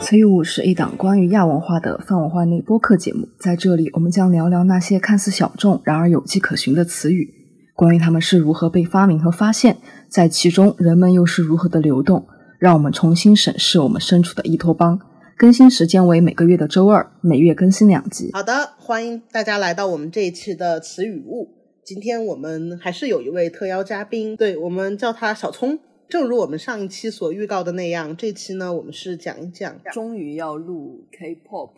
[0.00, 7.32] 词语物是一档关于亚文化的泛文化内播客节目，在这里我们将聊聊那些看似小众，然而有迹可循的词语，
[7.74, 9.78] 关于它们是如何被发明和发现，
[10.10, 12.26] 在其中人们又是如何的流动，
[12.58, 15.00] 让我们重新审视我们身处的伊托邦。
[15.38, 18.30] 更新时间为每个月的周二，每月更新两集。
[18.34, 21.61] 好的，欢迎大家来到我们这一期的词语物。
[21.84, 25.80] 今天我们还是有一位特邀嘉宾，对我们叫他小聪。
[26.08, 31.70] 正如我们上一期所预告的那样，这期呢，我们是讲一讲，终于要录 K-pop。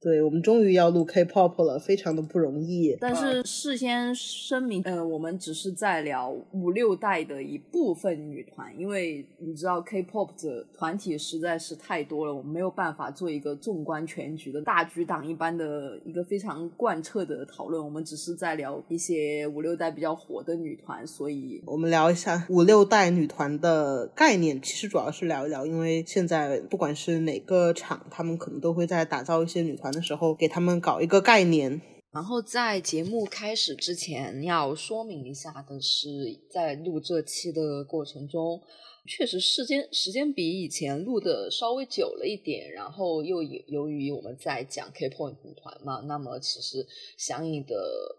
[0.00, 2.96] 对我们终于要录 K-pop 了，非常的不容易。
[3.00, 17.84] 但是事先声明，呃，我们只是在聊五六代的一部分女团，因为你知道 K-pop 的团体实在是太多了，我们没有办法做一个纵观全局的大局党一般的一个非常贯彻的讨论。
[17.84, 24.62] 我们只是在聊一些五六代比较火的女团，所以我们聊一下五六代女团的概念。
[24.62, 29.87] 其实主要是聊一聊，因为现在不管是哪个厂，他们可能都会在打造一些女团。
[29.92, 36.08] 的时候给他们搞一个概念，然后在节目开始之前要说明一下的是，
[36.50, 38.60] 在录这期的过程中，
[39.06, 46.86] 确实时间时间比以前录的稍微久了一点，然后又由于我们在讲 K-pop 女团嘛，那么其实
[47.16, 47.74] 相应的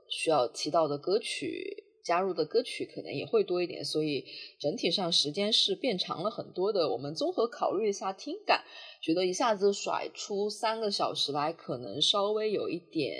[0.09, 1.86] 需要提到的歌曲。
[2.03, 4.25] 加入的歌曲可能也会多一点，所以
[4.59, 6.92] 整体上时间是变长了很多的。
[6.92, 8.64] 我们综合考虑一下听感，
[9.02, 13.16] 觉得一下子甩出三个小时来，可能稍微有一点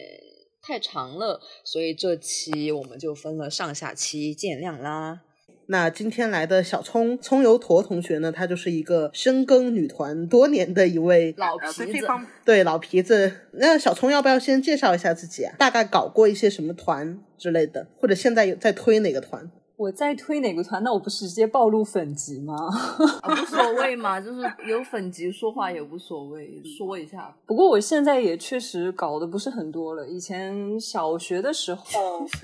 [0.62, 5.29] 太长了，所以这期我们就分了上下期，见谅啦。
[5.72, 12.08] 那今天来的小葱葱油坨同学呢，他就是一个深耕女团多年的一位老皮子，
[12.44, 13.32] 对老皮子。
[13.52, 15.54] 那小葱要不要先介绍一下自己啊？
[15.60, 19.48] 大概搞过一些什么团之类的，或者现在有在推哪个团？
[19.78, 20.84] 我在推哪个团？
[20.84, 22.56] 那我不是直接暴露粉级吗？
[23.30, 27.32] 无所谓嘛，就是有粉级说话也无所谓，说一下。
[27.46, 31.84] 不过我现在也确实搞的不是很多了，以前小学的时候。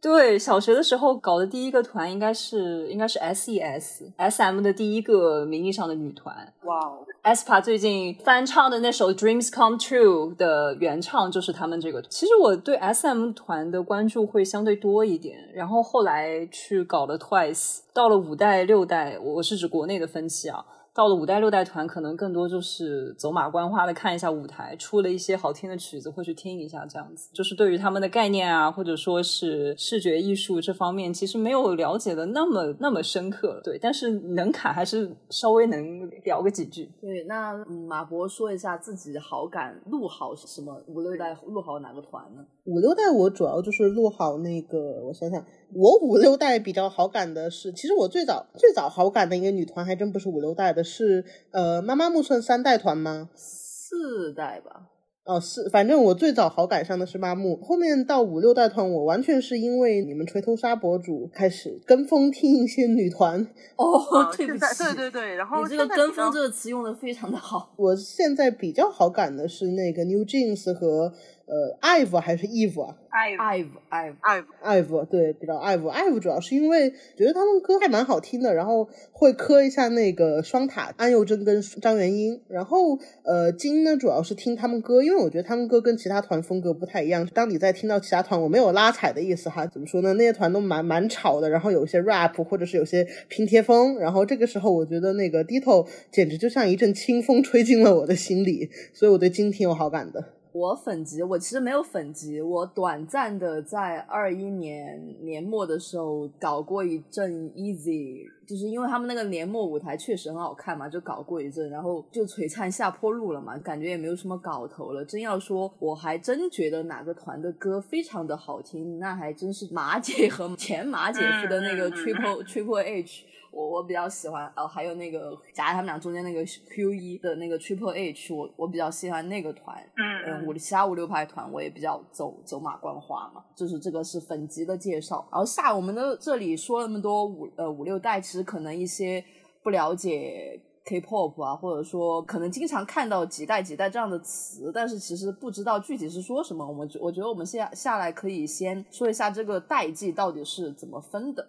[0.00, 6.52] 对，小学的时候搞的第一个团应该是应该是 S E S S M 的第一个名义上的女团。
[6.62, 12.00] 哇哦，aespa 最近翻唱的那首 Dreams Come True 的原唱就是他们这个。
[12.02, 20.64] 其实我对 S M 团的关注会相对多一点，然后后来去搞了 Twice，到了五代六代，我是指国内的分期啊。
[20.98, 27.30] 到了五代六代团，可能更多就是走马观花的看一下舞台，出了一些好听的曲子会去听一下，这样子。
[27.32, 33.60] 就是对于他们的概念啊，或者说是视觉艺术这方面，其实没有了解的那么那么深刻。
[33.62, 36.90] 对，但是能侃还是稍微能聊个几句。
[37.00, 37.54] 对，那
[37.86, 42.44] 马博说一下自己好感，录好什么五六代录好哪个团呢？
[42.64, 44.76] 五六代我主要就是录好那个，
[45.06, 45.40] 我想想。
[45.74, 53.28] 我五六代比较好感的是，其实我最早最早好感的一个女团还真不是五六代的，是呃妈妈木村三代团吗？
[53.34, 54.88] 四代吧。
[55.24, 63.46] 哦，是，反正我最早好感上的是妈木，后面到五六代团，我完全是因为你们锤头鲨博主开始跟风听一些女团。
[63.76, 67.74] 哦，对不起，对对对，然后你这个跟风这个词用的非常的好。
[67.76, 71.12] 我现在比较好感的是那个 New Jeans 和。
[71.48, 87.26] 呃，Ive 还是 Eve 啊？Ive，Ive，Ive，Ive，对，比较 Ive，Ive 主要是因为觉得他们歌还蛮好听的，然后会磕一下那个双塔安宥真跟张元英，然后呃金呢主要是听他们歌，因为我觉得他们歌跟其他团风格不太一样。
[87.32, 90.12] 当你在听到其他团，我没有拉踩的意思哈，怎么说呢？
[90.12, 100.22] 那些团都蛮蛮吵的，然后有一些 rap 或者是有些拼贴风，然后这个时候我觉得那个 Ditto 简直就像一阵清风吹进了我的心里，所以我对金挺有好感的。
[100.52, 115.04] 我粉级，我其实没有粉级，我短暂的在二一年年末的时候搞过一阵 Easy，就是因为他们那个年末舞台确实很好看嘛，就搞过一阵，然后就璀璨下坡路了嘛，感觉也没有什么搞头了。
[115.04, 123.24] 真要说，我还真觉得哪个团的歌非常的好听，那还真是马姐和 前马姐夫的那个 Triple Triple H。
[123.50, 129.82] 我我比较喜欢，哦，还有那个夹在他们俩中间那个 Q 一的那个 Triple H，我我比较喜欢那个团，
[130.26, 135.26] 嗯，五其他五六排团我也比较走走马观花嘛，就是这个是粉级的介绍。
[135.30, 139.24] 然后下我们的这里说那么多五呃五六代，其实可能一些
[139.62, 146.66] 不了解 K-pop 啊，或者说可能经常看到几代几代这样的词，但是其实不知道具体是说什么。
[146.66, 151.46] 我们我觉得我们下下来可以先说一下这个代际到底是怎么分的。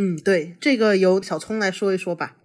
[0.00, 2.36] 嗯，对，这个由小聪来说一说吧。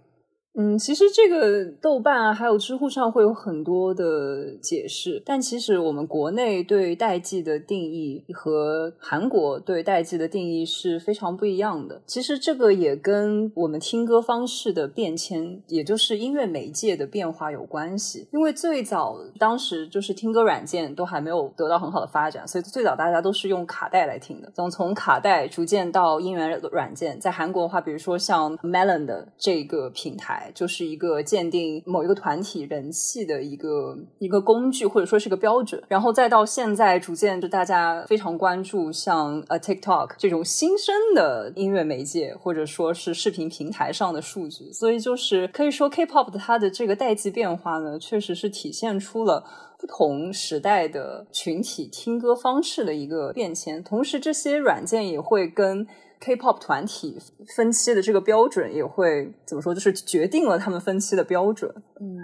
[0.56, 12.00] 嗯，其实这个豆瓣啊，还有知乎上会有很多的解释，但其实我们国内对代际的定义和韩国对代际的定义是非常不一样的。
[12.06, 18.28] 其实这个也跟我们听歌方式的变迁，也就是音乐媒介的变化有关系。
[18.30, 24.52] 因为最早当时就是听歌软件都还没有得到很好的发展，所以最早大家都是用卡带来听的。
[24.54, 30.43] 从从卡带逐渐到音源软件，在韩国的话，比如说像 Melon 的这个平台。
[30.52, 35.82] 就是一个鉴定某一个团体人气的一个一个工具，或者说是个标准。
[35.88, 44.72] 然后再到现在，逐渐就大家非常关注像呃 TikTok 这种新生的音乐媒介，或者说是视频平台上的数据。
[44.72, 49.44] 所以就是可以说 K-pop 它的这个代际变化呢，确实是体现出了
[49.78, 53.82] 不同时代的群体听歌方式的一个变迁。
[53.82, 55.86] 同时，这些软件也会跟。
[56.20, 57.18] K-pop 团体
[57.54, 59.74] 分期的这个标准也会怎么说？
[59.74, 61.74] 就是决定了他们分期的标准。
[62.00, 62.18] 嗯，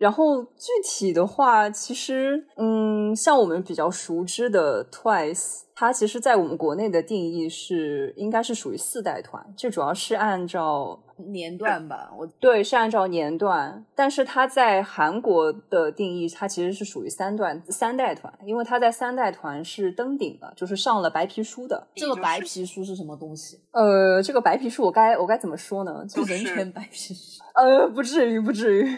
[0.00, 10.98] 然后具体的话，其实嗯，像我们比较熟知的 Twice，它其实在我们国内的定义是应该是属于四代团，这主要是按照。
[11.26, 21.86] 年段吧，我对是按照年段，但是它在韩国的定义，它其实是属于三段三代团，因为它在三代团是登顶了，就是上了白皮书的。
[21.94, 23.60] 这个白皮书是什么东西？
[23.72, 26.02] 呃，这个白皮书我该我该怎么说呢？
[26.08, 27.42] 就人权 白皮书？
[27.54, 28.88] 呃，不至于，不至于。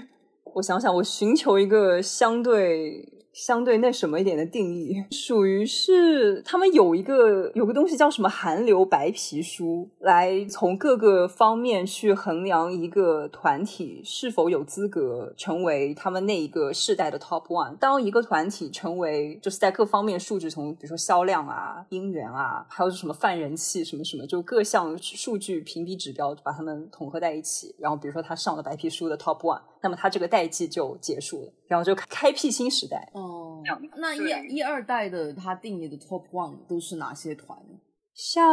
[0.55, 3.22] 我想想，我寻求一个相对。
[3.33, 17.77] 相对那什么一点的定义，属于是他们有一个有个东西叫什么韩流白皮书，来从各个方面去衡量一个团体是否有资格成为他们那一个世代的 top one。
[17.79, 33.09] 当一个团体成为就是在各方面数据，从比如说销量啊、音源啊，还有什么泛人气什么什么，就各项数据评比指标把它们统合在一起，然后比如说他上了白皮书的 top one，那么他这个代际就结束了，然后就开辟新时代。
[33.15, 33.63] 哦，
[33.97, 37.59] 那一一二代的他定义的 top one 都是哪些团？
[38.15, 38.45] 像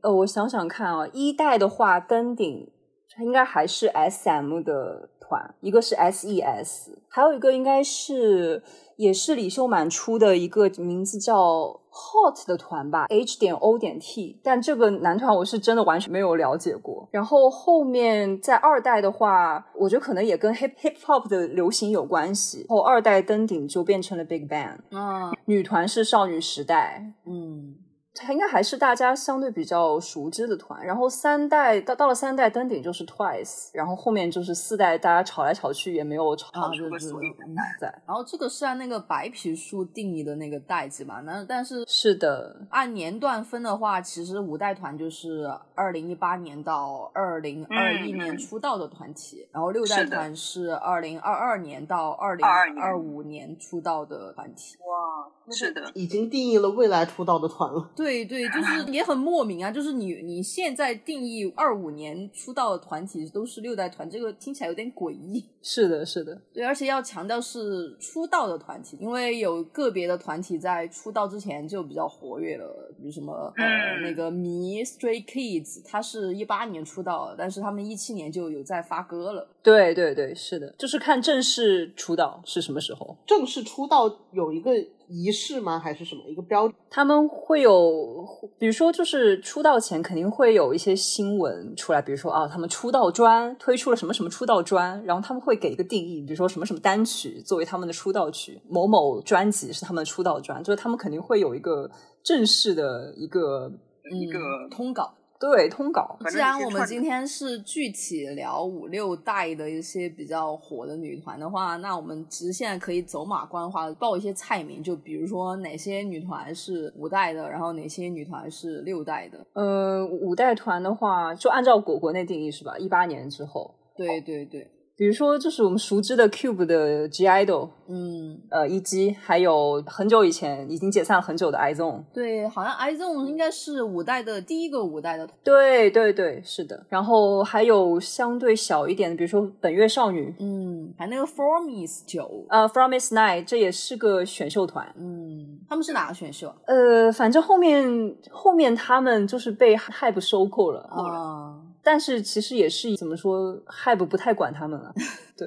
[0.00, 2.72] 呃，我想想看啊，一代的话登顶
[3.20, 8.62] 应该还是 S M 的团，一个是 S E S，还有一个应该是
[8.96, 11.80] 也是李秀满出的一个名字叫。
[11.96, 17.08] Hot 的团吧，H 点 O 点 T，但这个男团我是真的完全没有了解过。
[17.12, 22.66] 然后后面在二代的话，我觉得可能也跟 Hip Hip Hop 的流行有关系。
[22.68, 27.76] 后二代登顶就变成了 Big Bang，嗯，女团是少女时代，嗯。
[28.14, 37.34] 它应该还是大家相对比较熟知的团，然后三代到到了三代登顶就是 Twice，然后后面就是四代，大家吵来吵去也没有吵出个所以
[37.80, 37.88] 在。
[38.06, 41.20] 然后这个是按那个白皮书定义的那个代际吧？
[41.26, 52.46] 那但是是的，按年段分的话，其实五代团就是二零一八年到二零二一年出道的团体，然后六代团是二零二二年到二零
[52.80, 54.76] 二五年出道的团体。
[54.78, 57.90] 哇，是的，已经定义了未来出道的团了。
[57.94, 59.70] 对对，就是 也很莫名啊！
[59.70, 65.44] 就是你你现在定义二五年出道的团体都是六代团，这个听起来有点诡异。
[65.62, 79.48] 是的，是的，对，而且要强调是出道的团体，因为有个别的团体在出道之前就比较活跃了，比如什么呃那个迷 Stray Kids，他是一八年出道，但是他们一七年就有在发歌了。
[79.64, 83.16] 对对对，是的，就是看正式出道是什么时候。
[83.26, 84.70] 正式出道有一个。
[85.06, 85.78] 仪式吗？
[85.78, 86.66] 还是什么一个标？
[86.88, 88.26] 他们会有，
[88.58, 101.90] 比如说，就是出道前肯定会有一些新闻出来，比如说啊，他们出道专推出了什么什么出道专，然后他们会给一个定义，比如说什么什么单曲作为他们的出道曲，某某专辑是他们的出道专，就是他们肯定会有一个
[102.22, 103.70] 正式的一个
[104.10, 104.38] 一个
[104.70, 105.14] 通稿。
[105.44, 106.16] 对，通稿。
[106.30, 119.46] 既然我们今天是具体聊五六代的一些比较火的女团的话，那我们其实现在可以走马观花报一些菜名，就比如说哪些女团是五代的，然后哪些女团是六代的。
[119.52, 122.78] 呃，五代团的话，就按照果果那定义是吧？
[122.78, 123.74] 一八年之后。
[123.94, 124.66] 对对对。
[124.96, 136.86] 比如说，就是我们熟知的 Cube 的 G IDOL，嗯，呃，E G，还有很久以前已经解散了很久的 IZONE，对，好像 IZONE 应该是五代的第一个五代的，对对对，是的。
[136.88, 146.54] 然后还有相对小一点的，比如说本月少女，嗯，还那个 Fromis 九，呃，Fromis Nine，这也是个选秀团，嗯，他们是哪个选秀？
[146.66, 150.82] 呃，反正后面后面他们就是被 Hype 收购了。
[150.82, 151.58] 啊。
[151.84, 154.92] 但是其实也是怎么说，Hype 不太管他们了，
[155.36, 155.46] 对，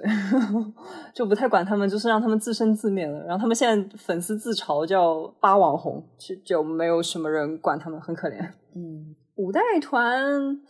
[1.14, 3.20] 就不太管他们，就是让他们自生自灭了。
[3.26, 8.48] 然后他们现在粉丝自嘲叫“八网红”，就就没有什么人管他们，很可怜。
[8.76, 10.62] 嗯，五代团，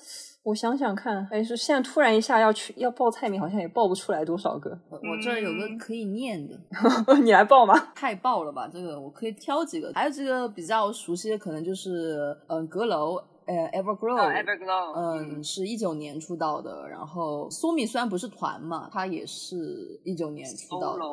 [0.44, 4.70] 我想想看，哎，是现在突然一下要去要报菜名，好像也报不出来多少个。
[4.90, 6.58] 我我这儿有个可以念的，
[7.22, 7.78] 你来报吗？
[7.94, 8.70] 太爆了吧！
[8.72, 13.22] 这个我可以挑几个，还有这个比较熟悉的，可能就是嗯阁楼。
[13.48, 16.88] 呃 everglow everglow 嗯，是一九年出道的。
[16.88, 21.04] 然后苏米虽然不是团嘛，他也是一九年出道的。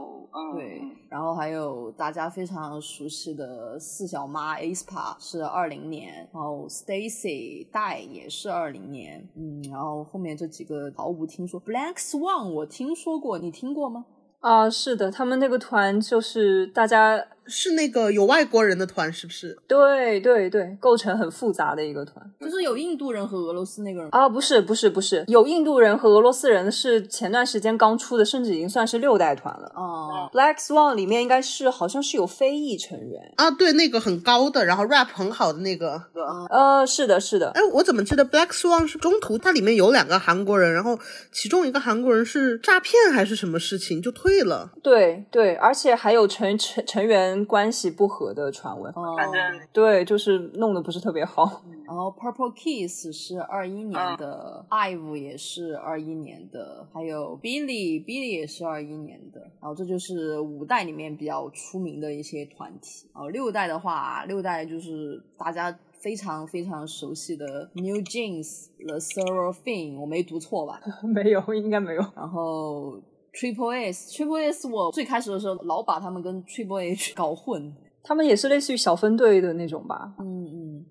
[0.55, 9.27] 对，然后还有大家非常熟悉的四小妈 aespa 是二零年，然后 Stacy 戴也是二零年。
[9.37, 11.63] 嗯，然后后面这几个毫无听说。
[11.63, 14.05] Black Swan 我听说过，你听过吗？
[14.41, 17.25] 啊，是的，他们那个团就是大家。
[17.47, 19.57] 是那个有外国人的团，是不是？
[19.67, 30.31] 对对对，构成很复杂的一个团，就是有印度人和俄罗斯那个人啊，不是不是不是，有印度人和俄罗斯人是前段时间刚出的，甚至已经算是六代团了哦。
[30.33, 36.03] Black Swan 里面应该是好像是有非裔成员啊，对，那个很高的，然后 rap 很好的那个，
[36.51, 37.51] 呃，是的，是的。
[37.51, 40.99] 哎，我怎么记得 Black Swan 是中途它里面有两个韩国人，然后
[41.33, 44.71] 其中一个韩国人是诈骗还是什么事情就退了？
[44.83, 48.15] 对对，而且还有成成成员关系不。
[48.15, 51.63] 和的传闻，反正对，就是弄得不是特别好。
[51.85, 59.41] 然后 Purple Kiss 是二一年的，IVE 也是二一年的，还有 Billy Billy 也是二一年的。
[59.61, 63.09] 然后这就是五代里面比较出名的一些团体。
[63.15, 70.81] 哦，六代的话，六代就是大家非常非常熟悉的 New Jeans The Seraphim，我没读错吧？
[71.03, 72.05] 没有，应该没有。
[72.15, 73.01] 然后
[73.35, 77.75] Triple S，Triple S 我最开始的时候老把他们跟 Triple H 搞混。
[78.07, 80.13] 他们也是类似于小分队的那种吧？
[80.19, 80.44] 嗯嗯，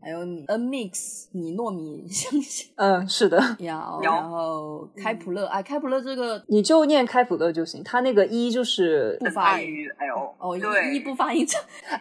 [0.03, 2.71] 还有你 N Mix，你糯米相信？
[2.75, 3.37] 嗯，是的。
[3.59, 10.57] 然然后开普勒，哎，开普勒这个你就念开普勒就行，他那个一就是不发音，L 哦，
[10.93, 11.47] 一不发音。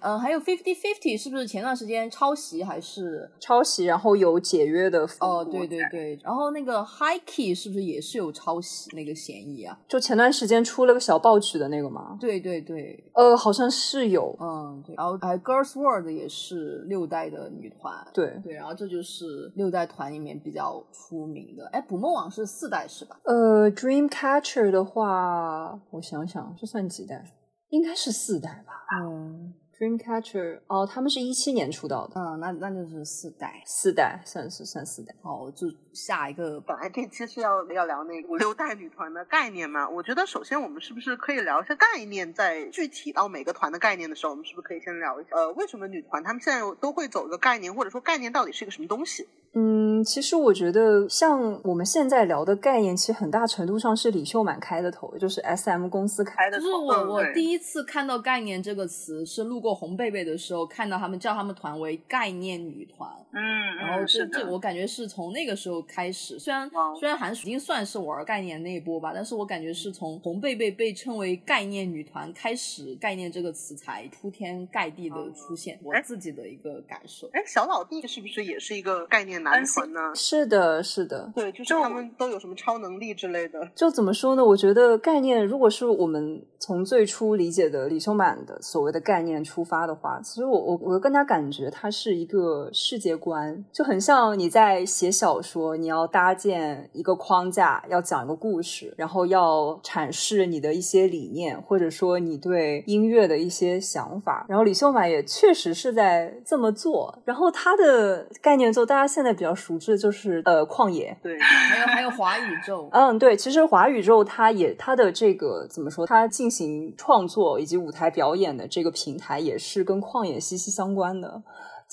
[0.00, 3.84] 嗯， 还有 Fifty Fifty 是不是前段时间抄袭还是抄袭？
[3.84, 6.18] 然后有解约的哦，对对对。
[6.24, 9.78] 然后那个 High Key 是不是也是有抄袭那个嫌疑啊？
[9.86, 12.16] 就前段时间出了个小爆曲的那个吗？
[12.20, 14.94] 对对对，呃，好像是有，嗯，对。
[14.96, 21.66] 然后还 Girls World 也是六代的女团，对对，然后这就是六代团里面比较出名的。
[21.68, 23.20] 哎，捕梦网是四代是吧？
[23.24, 27.24] 呃，Dreamcatcher 的话，我想想，这算几代？
[27.68, 28.72] 应该是四代吧。
[29.02, 29.54] 嗯。
[29.82, 35.12] Dreamcatcher 哦，他们是一七年出道的，嗯，那那就是四代，四代算是算四代。
[35.22, 39.88] 哦，就下一个，本来这期是要要聊那个五六代女团的概念嘛？
[39.88, 45.30] 我觉得首先我们是不是可以聊一下概念，在具体到每个团的概念的时候，我们是不是可以先聊一下？
[45.34, 49.26] 呃，为什么女团他们现在都会走一个概念，或者说概念到底是一个什么东西？
[49.54, 56.58] 嗯，其实我觉得像我们现在聊的概念，其实很大程度上是李秀满开的头，就是 S M 公司开的。
[56.58, 63.10] 就是我我第一次看到“概念”这个词，是路过红贝贝的时候，看到他们叫他们团为“概念女团”。
[63.32, 75.78] 嗯，然后这这我感觉是从那个时候开始，虽然虽然韩暑已经算是玩概念那一波吧，但是我感觉是从红贝贝被称为“概念女团”开始，“概念”这个词才铺天盖地的出现。
[75.82, 77.28] 我自己的一个感受。
[77.32, 80.00] 哎，小老弟是不是也是一个概念男团呢？
[80.14, 83.70] 是的，是的，对，就是他们都有什么超能力之类的。
[83.74, 84.44] 就怎么说呢？
[84.44, 104.44] 我觉得概念，如果是我们从最初理解的李修满的所谓的概念出发的话，其实我我我更加感觉它是一个世界观，就很像你在写小说，你要搭建一个框架，要讲一个故事，然后要阐释你的一些理念，或者说你对音乐的一些想法。
[104.48, 107.18] 然后李秀满也确实是在这么做。
[107.24, 109.98] 然后他的概念就大家现在比较熟知的。
[109.98, 110.42] 就是。
[110.44, 121.42] 呃，旷野对， 还有还有华宇宙，嗯，对，其实华宇宙它也它的这个怎么说，它进行创作以及舞台表演的这个平台也是跟旷野息息相关的。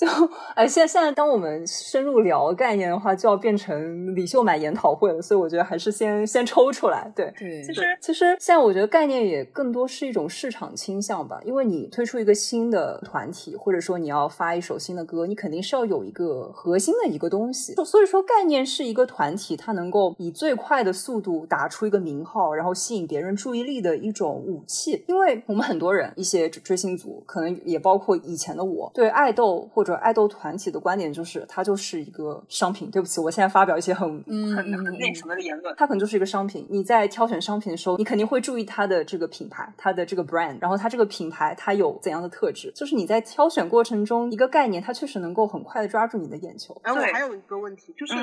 [0.00, 0.06] 就
[0.54, 7.12] 哎，现在现在当我们深入聊概念的话，就要变成李秀满研讨会了，所以我觉得还是先先抽出来。
[7.14, 17.74] 对，对，其实其实现在我觉得概念也更多是一种市场倾向吧，因为你推出一个新的团体，或者说你要发一首新的歌，你肯定是要有一个核心的一个东西。
[17.84, 25.04] 所以说，概念是一个团体，它能够以最快的速度打出一个名号，然后吸引别人注意力的一种武器。
[25.06, 29.89] 因为我们很多人，一些追星族，可能也包括以前的我，对爱豆或者。
[29.96, 32.90] 爱豆团体的观点就是，它就是一个商品。
[32.90, 35.74] 对不起，我现在发表一些很很很那什么的言论。
[35.76, 36.66] 它可能就是一个商品。
[36.68, 42.72] 你在挑选商品的时候，你肯定会注意它的这个品牌，它的这个 brand，然后它这个品牌它有怎样的特质。
[42.74, 46.78] 就是你在挑选过程中，一个概念它确实能够很快的抓住你的眼球。
[46.82, 48.14] 哎，我还有一个问题，就是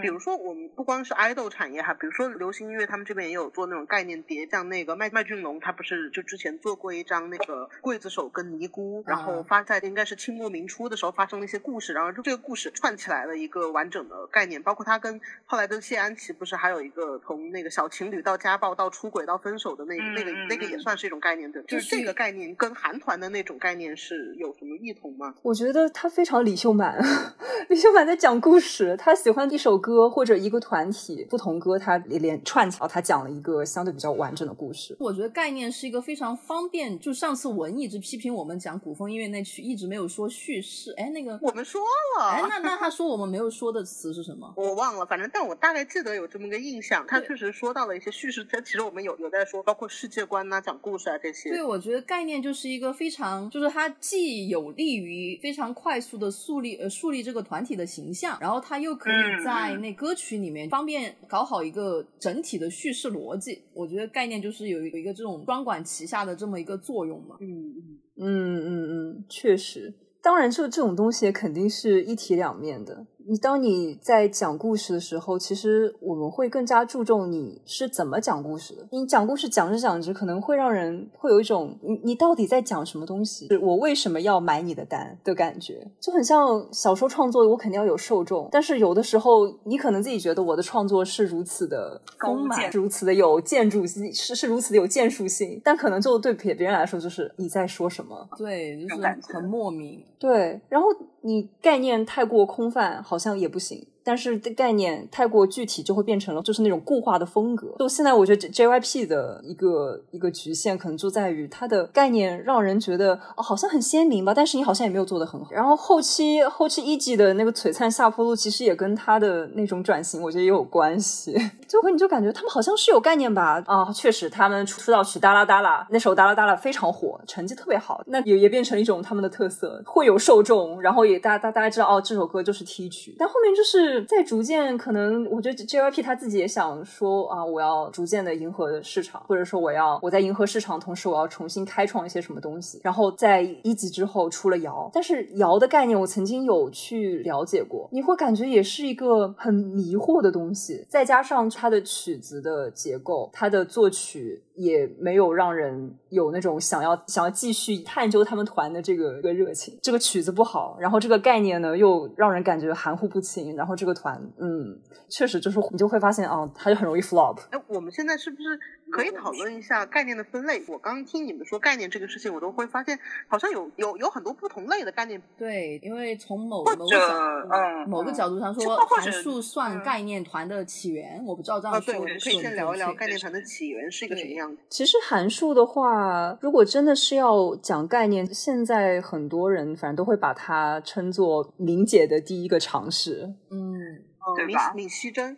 [0.00, 11.15] 比如说我们不光是爱豆产业哈，比如说流行音乐，他们这边也有做那种概念碟，像那个麦麦浚龙，他不是就之前做过一张那个刽子手跟尼姑，然后发在应该是清末明初的时候。
[11.16, 25.34] 发生的一些故事，然后这个故事串起来了一个完整的概念，包括他跟后来跟谢安琪不是还有一个从那个小情侣到家暴到出轨到分手的那那个那个也算是一种概念，对，就是这个概念跟韩团的那种概念是有什么异同吗？
[25.42, 26.98] 我觉得他非常李秀满，
[27.70, 34.96] 李秀满在讲故事，他喜欢一首歌或者一个团体不同歌，他连串起来，他讲了一个相对比较完整的故事。
[35.00, 41.82] 我觉得概念是一个非常方便，就上次文一直批评我们讲古风音乐那曲一直没有说叙事，哎，那个我们说
[42.18, 44.52] 了，哎，那那他说我们没有说的词是什么？
[44.56, 51.50] 我忘了，反正但我大概记得有这么个印象，他确实说到了一些叙事，他其实我们有有在说，包括世界观呐、讲故事啊这些。
[51.50, 63.62] 对，我觉得概念就是一个非常，就是它既有利于非常快速的树立呃树立这个团体的形象，然后它又可以在那歌曲里面方便搞好一个整体的叙事逻辑。
[63.72, 67.36] 我觉得概念就是有一个这种双管齐下的这么一个作用嘛。
[67.40, 67.74] 嗯
[68.18, 69.92] 嗯嗯嗯嗯，确实，
[70.26, 73.06] 当然就这种东西肯定是一体两面的。
[73.28, 78.86] 你当你在讲故事的时候，其实我们会更加注重你是怎么讲故事的。
[78.92, 83.48] 你讲故事讲着讲着，可能会让人会有一种你你到底在讲什么东西？
[83.60, 88.48] 我为什么要买你的单的感觉，就很像小说创作，我肯定要有受众。
[88.52, 98.28] 但是有的时候，你可能自己觉得我的创作是如此的丰满，如此的有建筑性，是是如此的有建树性，但可能就对别别人来说，就是你在说什么？
[98.38, 99.02] 对，就是
[99.34, 100.00] 很莫名。
[100.18, 100.88] 对，然后
[101.26, 103.84] 你概念太过空泛，好像也不行。
[104.06, 107.74] 但是概念太过具体，就会变成了就是那种固化的风格。
[107.80, 115.50] 就现在，我觉得 JYP 的一个一个局限，可能就在于它的概念让人觉得哦，好像很鲜明吧，但是你好像也没有做得很好。
[115.50, 121.34] 然后后期后期一季的那个璀璨下坡路，其实也跟他的那种转型，我觉得也有关系。
[121.66, 123.60] 就会你就感觉他们好像是有概念吧？
[123.66, 133.16] 啊，确实，他们出道曲《哒啦哒啦》那首《哒啦哒啦》非常火，成绩特别好，那也也变成一种他们的特色，会有受众，然后也大大大家知道哦，这首歌就是 T 曲。
[133.18, 133.95] 但后面就是。
[134.04, 142.80] 在逐渐可能，我觉得 JYP 他自己也想说啊，我要逐渐的迎合市场，或者说我要我在迎合市场同时，我要重新开创一些什么东西。
[142.82, 150.84] 然后在一级之后出了摇，但是摇的概念我曾经有去了解过，你会感觉也是一个很迷惑的东西。
[150.88, 159.76] 再加上它的曲子的结构，它的作曲也没有让人有那种想要想要继续探究他们团的这个一个热情。
[159.82, 163.96] 这个曲子不好，然后这个概念呢又让人感觉含糊不清，然后这个。
[163.96, 167.38] 团，嗯，确实就是你就会发现啊，它就很容易 flop。
[167.50, 170.62] 哎，我们现在是不是可以讨论一下概念的分类？
[170.68, 175.18] 我刚听你们说概念这个事情，我都会发现好像有有有很多不同类的概念。
[175.38, 181.94] 对，因为从某某个嗯某个角度上说，函数算概念团的起源，我不知道这样说。
[181.94, 184.62] 对，我们可以先聊一聊概念团的起源是一个什么样子。
[184.68, 193.34] 其实函数的话，如果真的是要讲概念，现在很多人反正都会把它称作明解的第一个尝试。
[193.50, 194.02] 嗯。
[194.34, 194.74] 对吧？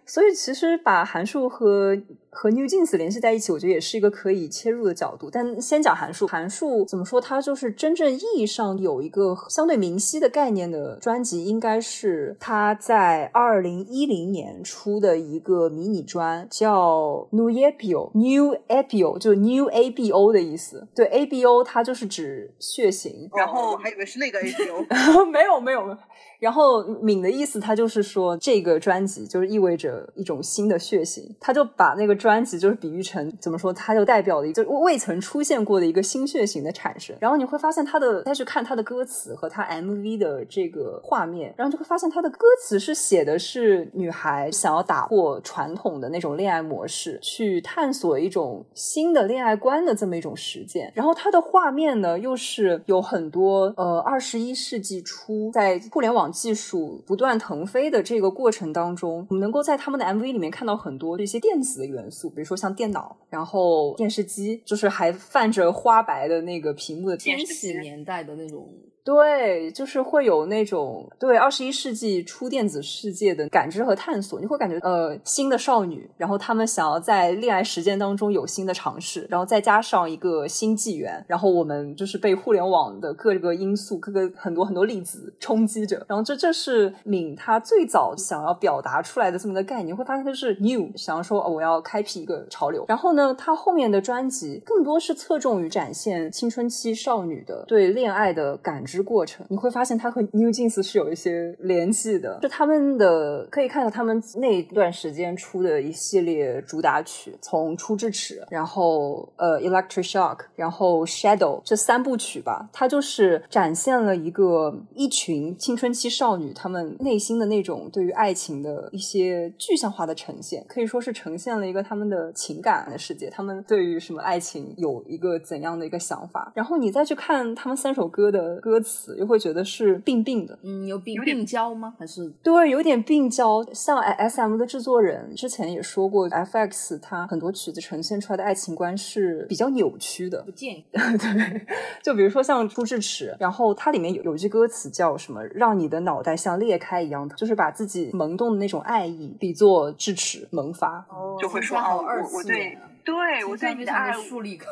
[0.07, 5.29] 所以其实把函数和和 New Jeans 联系在一起，我觉得也是一个可以切入的角度。
[5.31, 7.21] 但先讲函数，函数怎么说？
[7.21, 20.87] 它就是真正意义上有一个相对明晰的概念的专辑，应该是他在二零一零年出的一个迷你专，叫 New Abo New Abo，就 New A B O 的意思。
[20.95, 23.29] 对 A B O，它就是指血型。
[23.37, 25.97] 然后我还以为是那个 A B O，没有没有。
[26.39, 37.17] 然后敏的意思，他就是说这个专辑就是意味着一种新的血型，他就把那个专辑就是比喻成怎么说，它就代表了一个未曾出现过的一个新血型的产生。
[37.21, 50.93] 然后你会发现他的再去看他的歌词和他 MV 的这个画面，然后就会发现他的歌词是写的是女孩想要打破传统的那种恋爱模式，去探索一种新的恋爱观的这么一种实践。
[50.95, 56.28] 然后他的画面呢，又是有很多呃二十一世纪初在互联网。
[56.31, 68.69] 技术不断腾飞的这个过程当中，我们能够在他们的 MV 里面看到很多这些电子的元素，比如说像电脑，然后电视机，就是还泛着花白的那个屏幕的千禧年代的那种。
[69.09, 98.98] 对，就是会有那种对二十一世纪初电子世界的感知和探索，你会感觉呃新的少女，然后他们想要在恋爱实践当中有新的尝试，然后再加上一个新纪元，然后我们就是被互联网的各个因素、各个很多很多粒子冲击着，然后这这是敏他最早想要表达出来的这么个概念，你会发现它是 new，想要说我要开辟一个潮流，然后呢，他后面的专辑更多是侧重于展现青春期少女的对恋爱的感知。
[99.03, 102.39] 过程，你会发现它和 New Jeans 是有一些联系的。
[102.43, 128.88] 就他们的可以看到他们那段时间出的一系列主打曲，从初智齿，然后呃 Electric Shock，然后 Shadow 这三部曲吧，它就是展现了一个一群青春期少女她们内心的那种对于爱情的一些具象化的呈现，可以说是呈现了一个他们的情感的世界，他们对于什么爱情有一个怎样的一个想法，然后你再去看他们三首歌的歌词，
[129.19, 131.95] 又会觉得是病病的，嗯，有病有点病娇吗？
[131.99, 133.65] 还是对，有点病娇。
[133.73, 140.85] 像 S M 的制作人之前也说过，F X 它很多曲子呈现出来的爱情观是比较扭曲的不，建议？
[140.93, 141.67] 对，
[142.03, 151.05] 就比如说像《朱智齿》，然后它里面有有一句歌词叫什么“让你的脑袋像裂开一样的”，就是把自己萌动的那种爱意比作智齿萌发。
[151.11, 154.67] 哦就会说哦，我我对对我对你的爱的竖立口。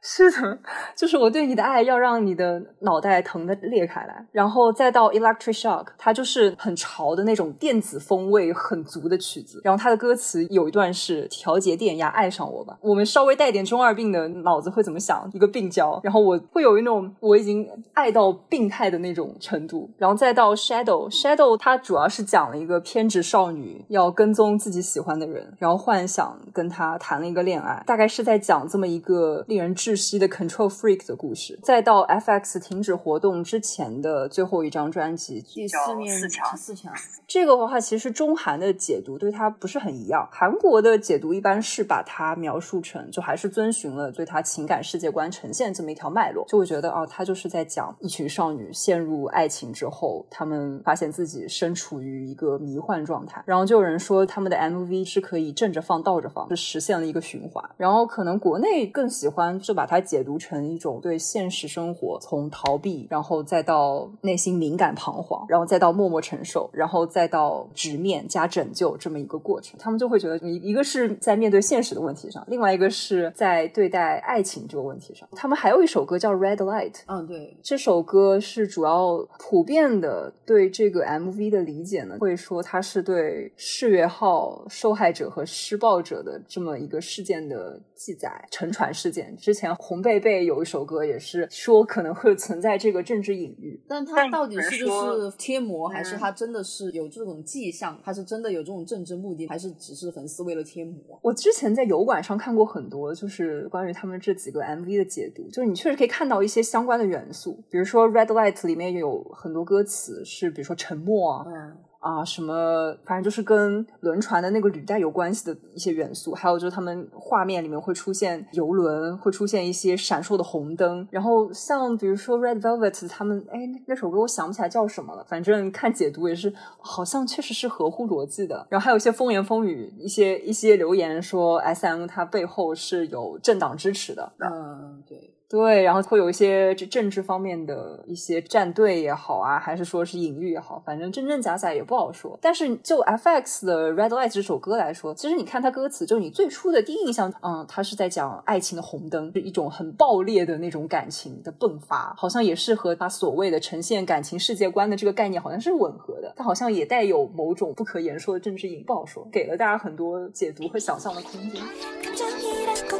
[0.00, 0.58] 是的，
[0.96, 9.60] 就是我对你的爱要让你的脑袋疼的裂开来，然后再到 Electric Shock，它就是很潮的那种电子风味很足的曲子。
[9.64, 12.78] 然后它的歌词有一段是调节电压，爱上我吧。
[12.80, 15.28] 我们稍微带点中二病的脑子会怎么想？
[15.34, 19.90] 一个病娇，然后我会有一种我已经爱到病态的那种程度。
[19.98, 31.58] 然后再到 Shadow，Shadow 它主要是讲了一个偏执少女要跟踪自己喜欢的人，然后幻想跟他谈了一个恋爱，大概是在讲这么一个令人窒息的 Control Freak 的故事。
[31.62, 36.92] 再到 FX 停止活动之前的最后一张专辑，第四面四强四强，
[37.26, 40.28] 这个的话，其实中韩的解读对它不是很一样。
[40.30, 53.42] 韩国的解读一般是把它描述成，就还是遵循了对它情感世界观呈现这么一条脉络，就会觉得哦，它就是在讲一群少女陷入爱情之后，他们发现自己身处于一个迷幻状态。
[53.46, 57.64] 然后就有人说他们的 MV 是可以正着放、倒着放，就实现了一个循环。
[57.78, 69.78] 然后可能国内更喜欢就把它解读成一种对现实生活从逃避，然后再到内心敏感彷徨，然后再到默默承受，然后再到直面加拯救这么一个过程。
[69.78, 75.28] 他们就会觉得你一个是在面对现实的问题上，另外一个是在对待爱情这个问题上。
[75.36, 89.36] 他们还有一首歌叫《Red Light》，嗯，对，这首歌是主要普遍的对这个 MV 的理解呢，会说它是对世越号受害者和施暴者的这么一个事件的记载、沉船事件。
[89.36, 98.00] 之前红贝贝有一首歌也是说可能会存在这个政治隐喻，但它到底是就说是贴膜，还是嗯他真的是有这种迹象？
[98.04, 101.18] 他是真的有这种政治目的，还是只是粉丝为了贴膜？
[101.22, 128.66] 我之前在油管上看过很多，就是关于他们这几个 MV 的解读，就是你确实可以看到一些相关的元素，比如说《Red Light》里面有很多歌词是，比如说沉默啊，嗯，啊，什么，反正就是跟轮船的那个履带有关系的一些元素，还有就是他们画面里面会出现游轮，会出现一些闪烁的红灯，然后像比如说 Red Velvet 他们，哎，那那首歌我想不起来叫什么了，反正看解读也是，好像确实是合乎逻辑的。
[128.70, 142.38] 然后还有一些风言风语，一些一些留言说 S M 它背后是有政党支持的，嗯，对，对，然后会有一些这政治方面的一些站队也好啊，还是说是隐喻也好，反正真真假假也不好说。
[142.42, 161.62] 但是就 FX 的《Red Light》这首歌来说，其实你看它歌词，就你最初的第一印象，嗯，它是在讲爱情的红灯，是一种很爆裂的那种感情的迸发，好像也是和它所谓的呈现感情世界观的这个概念好像是吻合的，它好像也带有某种不可言说的政治隐，不好说，给了大家很多解读和想象的空间。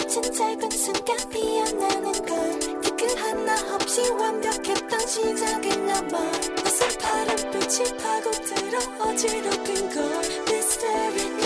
[0.09, 6.19] 꽃은 짧은 순간 피어나는 걸 뒤끝 하나 없이 완벽했던 시작이나 봐
[6.65, 10.05] 무슨 파란 빛이 파고 들어 어지럽힌 걸.
[10.49, 11.43] Hysteric,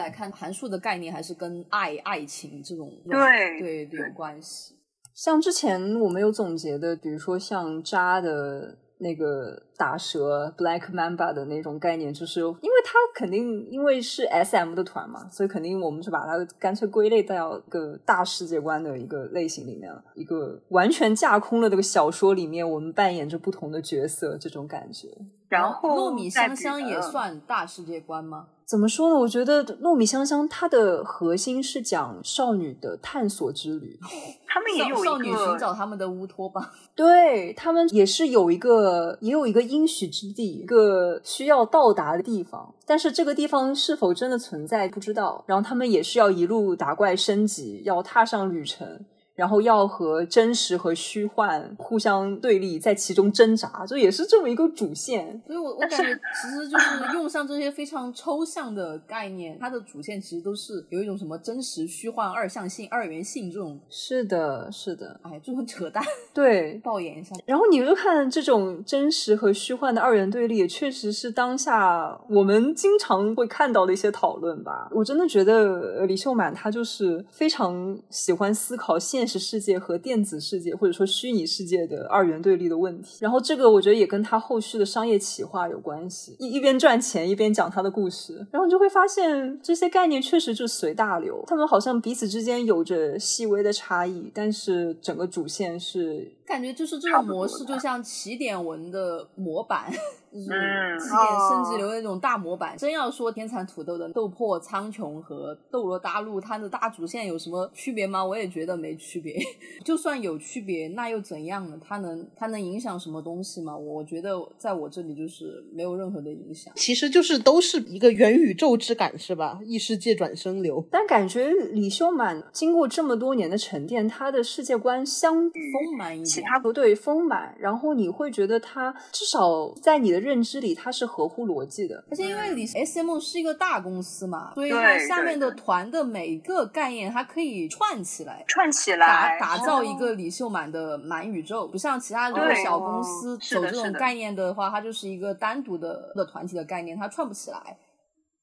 [0.00, 4.74] 来看，函数的概念还是跟爱、爱情这种对对对有关系。
[5.14, 25.08] 像之前我们有总结的，比如说像渣的那个打蛇 Black Mamba 的那种概念，就是因为它肯定因为是 SM 的团嘛，所以肯定我们就把它干脆归类到一个大世界观的一个类型里面了，一个完全架空了这个小说里面我们扮演着不同的角色这种感觉。
[25.50, 28.46] 然后糯米香香也算大世界观吗？
[28.64, 29.16] 怎么说呢？
[29.16, 33.98] 我觉得糯米香香它的核心是讲少女的探索之旅，
[34.46, 36.64] 他们也有少少女寻找他们的乌托邦。
[36.94, 45.42] 对他们也是有一个也有一个应许之地，一个需要到达的地方，但是这个地方是否真的存在不知道。
[45.48, 49.04] 然后他们也是要一路打怪升级，要踏上旅程。
[49.40, 55.40] 然后要和真实和虚幻互相对立，在其中挣扎，这也是这么一个主线。
[55.46, 67.34] 所以我我感觉其实就是用上这些非常抽象的概念，它的主线其实都是有一种什么真实、虚幻、二象性、二元性这种，是的，是的，哎，就很扯淡，对， 爆言一下。
[67.46, 74.90] 然后你就看这种真实和虚幻的二元对立，也确实是当下我们经常会看到的一些讨论吧。
[74.92, 83.18] 我真的觉得呃李秀满他就是非常喜欢思考现实世界和电子世界或者说虚拟世界的二元对立的问题。
[83.20, 99.88] 然后这个我觉得也跟他后续的商业企划有关系，一一边赚钱一边讲他的故事，然后你就会发现这些概念确实就随大流，他们好像彼此之间有着细微的差异，但是整个主线是感觉就是这种模式，就像起点文的模板，
[100.32, 102.76] 就是嗯起点升级流的那种大模板。
[102.76, 108.24] 真要说天蚕土豆的斗破苍穹和斗罗大陆，它的大主线有什么区别吗？
[108.24, 109.38] 我也觉得没区别。
[109.84, 111.78] 就算有区别，那又怎样呢？
[111.80, 113.76] 它能它能影响什么东西吗？
[113.76, 116.72] 我觉得在我这里就是没有任何的影响。
[116.76, 119.60] 其实就是都是一个元宇宙之感，是吧？
[119.64, 120.84] 异世界转生流。
[120.90, 132.04] 但感觉李修满经过这么多年的沉淀，他的世界观相丰满一点，其他不对丰满，然后你会觉得他至少在你的认知里，他是合乎逻辑的。
[132.10, 138.44] 而且因为李 S M 是一个大公司嘛，所以对它下面的团的每一个概念，它可以串起来。
[138.46, 147.76] 串起打来打造一个李秀满的满宇宙，不像其他如果对小公司走这种概念的话，它就是一个单独的的团体的概念，它串不起来。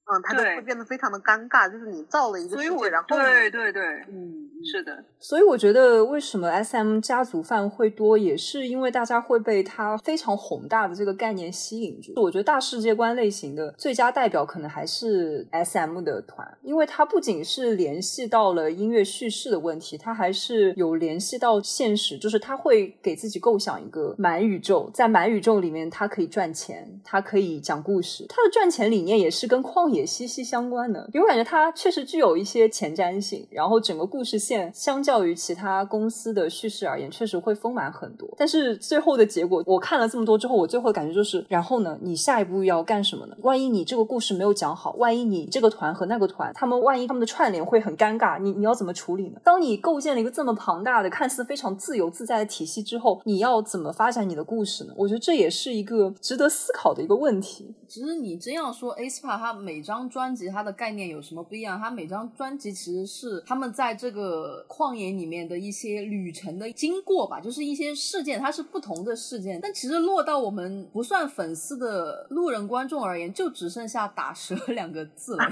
[0.10, 12.14] 嗯，它就会变得非常的尴尬，就是你造了一个世界，然后对对对，嗯，是的，所以我觉得，为什么 S M 家族饭会多，也是因为大家会被它非常宏大的这个概念吸引住。
[12.16, 31.10] 我觉得大世界观类型的最佳代表可能还是 S M 的团，因为它不仅是联系到了音乐叙事的问题，它还是有联系到现实，就是它会给自己构想一个满宇宙，在满宇宙里面，它可以赚钱，它可以讲故事，它的赚钱理念也是跟旷野也息息相关的。
[31.14, 38.30] 因为我感觉它确实具有一些前瞻性，然后整个故事线相较于其他公司的叙事而言，确实会丰满很多。
[38.38, 43.36] 但是最后的结果，我看了这么多之后，我最后的感觉就是，然后呢，你下一步要干什么呢？
[43.42, 49.40] 万一你这个故事没有讲好，万一你这个团和那个团，他们万一他们的串联会很尴尬，你你要怎么处理呢？
[49.44, 54.94] 当你构建了一个这么庞大的、看似非常自由自在的体系之后，你要怎么发展你的故事呢？
[54.96, 57.74] 我觉得这也是一个值得思考的一个问题。
[57.88, 61.80] 其实你真要说，Aspa 它每张专辑它的概念有什么不一样？
[61.80, 69.62] 它每张专辑其实是他们在这个旷野里面的一些旅程的经过吧，就是一些事件，它是不同的事件。
[69.62, 75.50] 但其实落到我们不算粉丝的路人观众而言，就只剩下打折两个字了。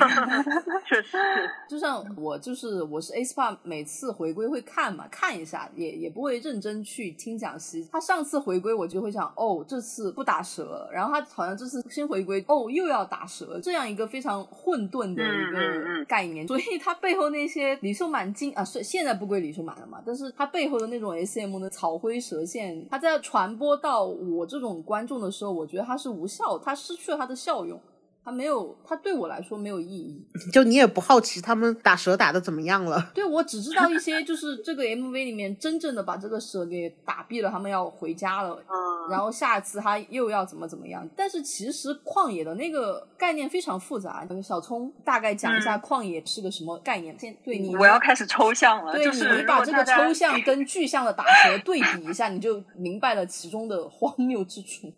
[0.85, 1.17] 确实，
[1.69, 7.87] 就像我就是我是 aespa，每次回归会看嘛，看一下，也也不会认真去听讲析。
[7.89, 16.47] 他上次回归我就会想，哦，这次不打蛇，然后他好像这次新回归，哦，又要打折，这样一个非常混沌的一个嗯概念。
[16.47, 27.79] 所以他背后那些李秀满经啊，是现在不归李秀满了嘛，但是他背后的那种 SM 的草灰蛇线，他在传播到我这种观众的时候，我觉得它是无效的，它失去了它的效用。
[28.25, 30.19] 它没有，它对我来说没有意义。
[30.51, 33.11] 就你也不好奇他们打蛇打的怎么样了？
[33.13, 41.07] 对，我只知道一些，就是这个 MV 里面真正的把这个蛇给打毙了，他们要回家了，嗯，然后下次他又要怎么怎么样。
[41.15, 47.15] 但是其实旷野的那个概念非常复杂，小聪大概讲一下旷野是个什么概念。
[47.19, 54.91] 先对你，嗯我要开始抽象了，对就是你把这个抽象跟具象的打蛇对比一下，你就明白了其中的荒谬之处。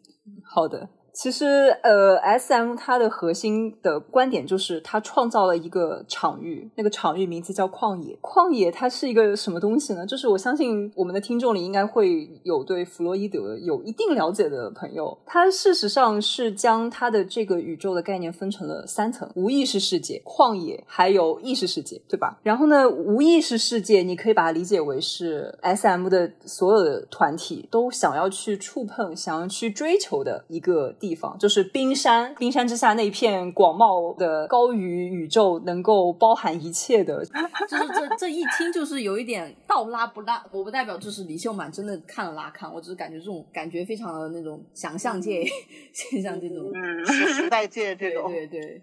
[0.44, 8.16] 好的，其实，呃，S M 它的核心的观点就是它创造了一个场域，那个场域名字叫旷野。
[8.22, 10.06] 旷野它是一个什么东西呢？
[10.06, 15.18] 就是我相信我们的听众里应该会有对弗洛伊德有一定了解的朋友。
[15.26, 22.38] 他事实上是将他的这个宇宙的概念分成了三层：无意识世界、旷野，还有意识世界，对吧？
[22.44, 32.34] 然后呢，无意识世界你可以把它理解为是 S M 的所有的团体都想要去触碰、想要去追求的一个地方，就是冰山。
[32.36, 37.26] 冰山之下那片广袤的高于宇宙能够包含一切的，
[37.68, 45.44] 就是这这一听就是有一点倒拉不拉，我不代表就是李秀满真的看了拉看，我只是感觉这种感觉非常的那种想象界，
[45.94, 48.82] 现象这种，嗯，时代界这对种，对对，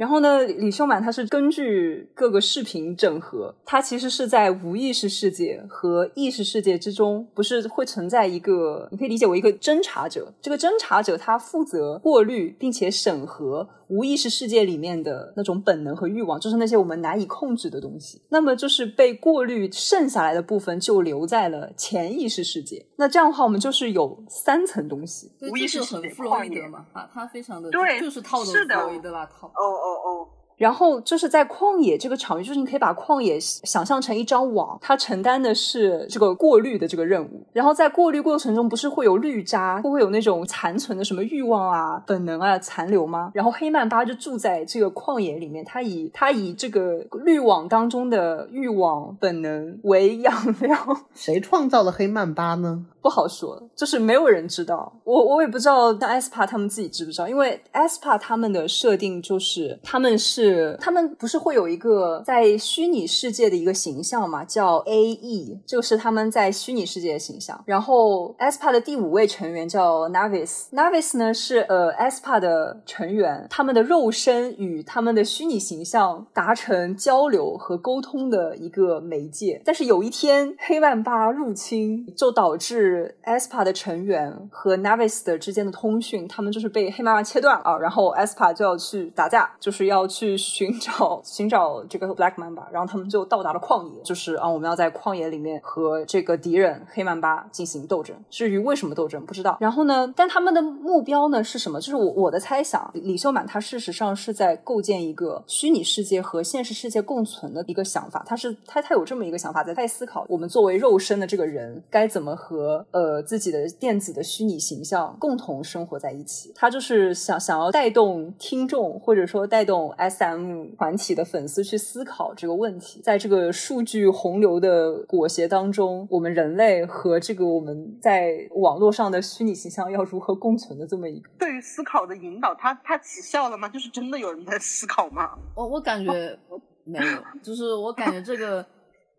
[0.00, 10.32] 然后呢，李秀满他是根据各个视频整合，他其实是在无意识世界和意识世界之中，不是会存在一个，你可以理解为一个侦查者。
[10.40, 18.22] 这个侦查者他负责过滤并且审核无意识世界里面的那种本能和欲望，就是那些我们难以控制的东西。
[18.28, 22.86] 那么就是被过滤剩下来的部分就留在了潜意识世界。
[22.96, 25.30] 那这样的话，我们就是有三层东西。
[25.40, 29.48] 无意识很弗洛伊德嘛，啊，他非常的对就是套的是的弗洛伊德那套。
[29.48, 30.28] 哦哦哦，
[30.60, 37.42] 然后就是在旷野这个场域，就是你可以把旷野想象成一张网，它承担的是这个过滤的这个任务。
[37.54, 43.30] 然后在过滤过程中，不是会有绿渣，会会有那种残存的什么欲望啊、本能啊残留吗？
[43.32, 50.76] 然后黑曼巴就住在这个旷野里面，它以它以这个滤网当中的欲望本能为养料。
[51.16, 52.84] 谁创造了黑曼巴呢？
[53.02, 54.92] 不好说，就是没有人知道。
[55.04, 57.26] 我我也不知道，像 aespa 他们自己知不知道？
[57.26, 67.62] 因为 aespa 他们的设定就是他们是是他们不是会有一个在虚拟世界的一个形象嘛，叫 A E，这个是他们在虚拟世界的形象。
[67.66, 79.60] 然后 aespa 的第五位成员叫 Navis，Navis 呢是呃 aespa 的成员，他们的肉身与他们的虚拟形象达成交流和沟通的一个媒介。
[79.64, 87.78] 但是有一天黑曼巴入侵，就导致 aespa 的成员和 Navis 的之间的通讯，他们就是被黑曼巴切断了啊。
[87.78, 98.16] 然后 aespa 就要去打架，就是要去寻找寻找这个 Black Mamba，然后他们就到达了旷野，就是啊，我们要在旷野里面和这个敌人黑曼巴进行斗争。
[98.30, 99.56] 至于为什么斗争，不知道。
[99.60, 101.80] 然后呢，但他们的目标呢是什么？
[101.80, 108.24] 就是我我的猜想，李秀满他事实上是在构建一个虚拟世界和现实世界共存的一个想法。
[108.26, 116.52] 他是他他有这么一个想法，在在思考我们作为肉身的这个人该怎么和呃自己的电子的虚拟形象共同生活在一起。
[116.54, 131.30] 他就是想想要带动听众或者说带动 s SM 团体的粉丝去思考这个问题，在这个数据洪流的裹挟当中，我们人类和这个我们在网络上的虚拟形象要如何共存的这么一个。
[131.38, 133.68] 对于思考的引导，它它起效了吗？
[133.68, 135.38] 就是真的有人在思考吗？
[135.54, 136.38] 我我感觉
[136.84, 138.64] 没有，就是我感觉这个，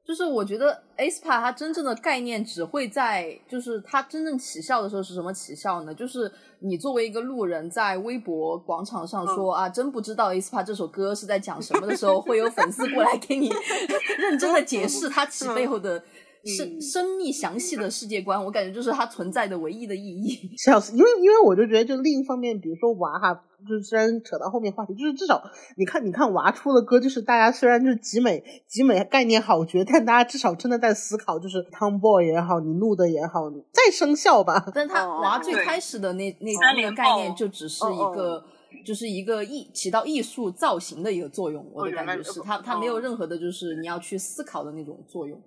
[0.06, 5.94] 就是我觉得 aespa 它真正的概念只会在，就是它真正起效的时候是什么起效呢？
[5.94, 13.50] 就是你作为一个路人在微博广场上说、啊，真不知道 aespa 这首歌是在讲什么的时候，会有粉丝过来给你
[14.18, 16.04] 认真的解释它起背后的。
[16.44, 20.50] 深深密详细的世界观，我感觉就是它存在的唯一的意义。
[20.58, 20.96] 笑死！
[20.98, 23.34] 因为因为我就觉得，就另一方面，比如说娃哈，
[23.68, 25.44] 就是虽然扯到后面话题，就是至少
[25.78, 34.72] 你看，你看娃出的歌，就是大家虽然就是集美集美概念好绝，但大家至少真的在思考，就是 Tomboy 也好，你怒的也好，再生效吧。
[34.74, 38.44] 但他哦娃最开始的那那那个概念就只是哦一个，
[38.84, 41.64] 就是一个艺起到艺术造型的一个作用。
[41.72, 45.40] 我的感觉是，哦它它没有任何的就是你要去思考的那种作用。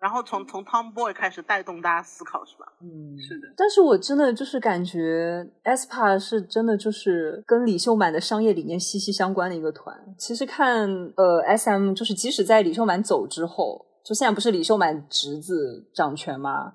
[0.00, 2.66] 然后从从 Tomboy 开始带动大家思考，是吧？
[2.80, 3.52] 嗯，是的。
[3.56, 9.94] 但是我真的就是感觉 aespa 是真的就是跟李秀满的商业理念息息相关的一个团。
[10.16, 16.72] 其实看呃 SM，就是即使在李秀满走之后，就现在不是李秀满侄子掌权吗？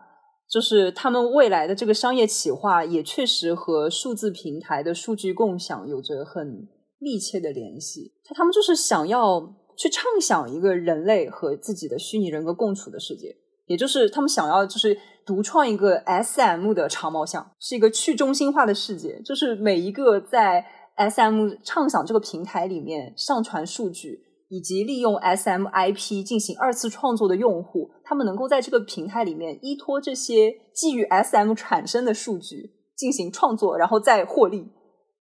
[0.47, 6.67] 就是他们未来的这个商业企划也确实和数字平台的数据共享有着很
[6.99, 8.13] 密切的联系。
[8.35, 9.41] 他们就是想要
[9.77, 13.35] 去畅想一个人类和自己的虚拟人格共处的世界。
[13.67, 20.63] 也就是他们想要就是独创一个 SM 的长毛象，是一个去中心化的世界，就是每一个在
[20.97, 34.69] SM 畅想这个平台里面上传数据以及利用 SM IP 进行二次创作的用户，他们能够在这个平台里面依托这些基于 SM 产生的数据进行创作，然后再获利。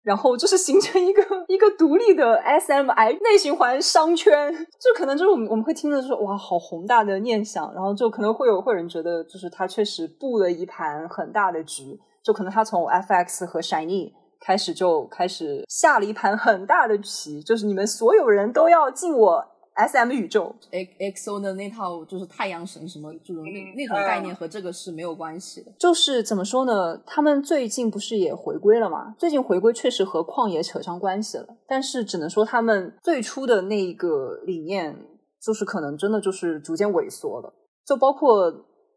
[0.03, 20.55] 然后就是形成一个一个独立的 SMI 内循环商圈，就可能就是我们我们会听的是哇，好宏大的念想，然后就可能会有会有人觉得，就是他确实布了一盘很大的局，就可能他从 FX 和 Shiny 开始就开始下了一盘很大的棋，就是你们所有人都要进我 S M 宇宙。
[20.99, 25.73] X O 的那套就是太阳神什么这种那嗯那种概念和这个是没有关系的。
[25.79, 26.97] 就是怎么说呢？
[27.07, 29.15] 他们最近不是也回归了嘛？
[29.19, 34.97] 最近回归确实和旷野扯上关系了，但是只能说他们最初的那一个理念，
[35.41, 37.53] 就是可能真的就是逐渐萎缩了。
[37.87, 38.53] 就包括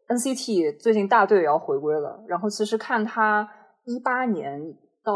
[0.08, 3.48] NCT 最近大队也要回归了，然后其实看他
[3.84, 4.60] 一八年
[5.04, 5.14] 到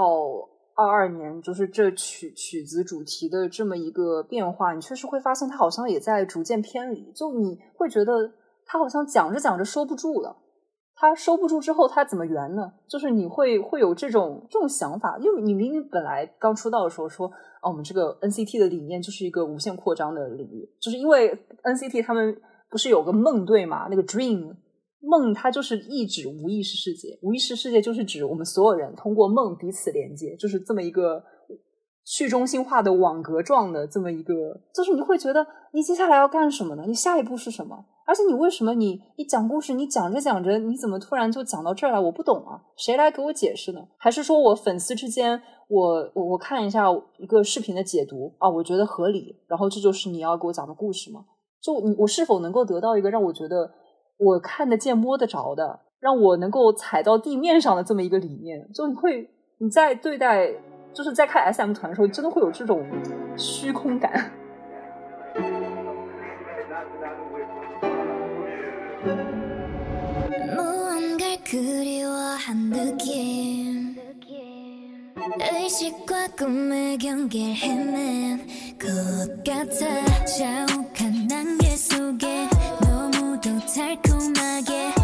[0.80, 7.12] 二二年，就是这曲曲子主题的这么一个变化，你确实会发现它好像也在逐渐偏离。
[7.12, 8.32] 就你会觉得
[8.64, 10.36] 它好像讲着讲着收不住了。
[10.96, 12.70] 他收不住之后，他怎么圆呢？
[12.86, 17.26] 就是你会会有这种这种想法，因为你明明本来刚出道的时候说，
[17.62, 24.54] 哦，我们这个 NCT 的理念就是一个无限扩张的领域，就是因为 NCT 他们不是有个梦队嘛，那个 Dream
[25.02, 31.22] 梦，它就是意指无意识世界，无意识世界就是指我们所有人通过梦彼此连接，就是这么一个
[32.04, 34.34] 去中心化的网格状的这么一个，
[34.74, 36.84] 就是你会觉得你接下来要干什么呢？
[36.86, 37.86] 你下一步是什么？
[38.06, 42.00] 而且你为什么你你讲故事，你讲着讲着，你怎么突然就讲到这儿来？
[42.00, 43.80] 我不懂啊，谁来给我解释呢？
[43.96, 46.86] 还是说我粉丝之间，我我我看一下
[47.18, 51.24] 一个视频的解读啊，我觉得合理，然后这就是你要给我讲的故事吗？
[51.62, 53.70] 就你我是否能够得到一个让我觉得
[54.20, 58.70] 我看得见摸得着的，让我能够踩到地面上的这么一个理念？
[58.72, 60.52] 就你会你在对待
[60.92, 62.84] 就是在看 S M 团的时候，真的会有这种
[63.36, 64.30] 虚空感。
[83.42, 84.99] 너무도 달콤하게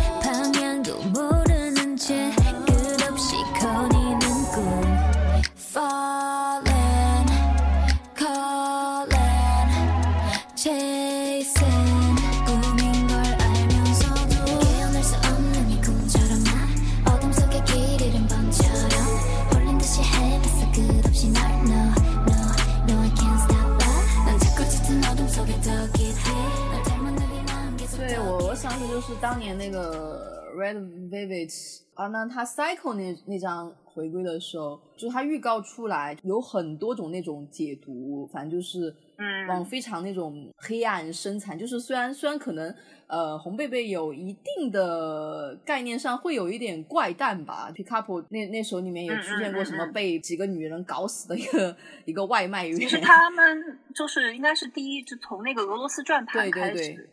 [29.06, 30.74] 就是当年那个 Red
[31.08, 39.46] Velvet 啊，那他 Cycle 那那张回归的时候，就是他预告出来有很多种那种解读，反正就是嗯。
[39.46, 42.74] 往非常那种黑暗深残，就是虽然虽然可能
[43.06, 51.76] 呃红贝贝有一定的概念上会有一点怪诞吧，Pick Up 那那时候里面也出现过什么被几个女人搞死的一个
[52.06, 57.08] 一个外卖员，其实他们就是应该是第一，就从那个俄罗斯转盘对对对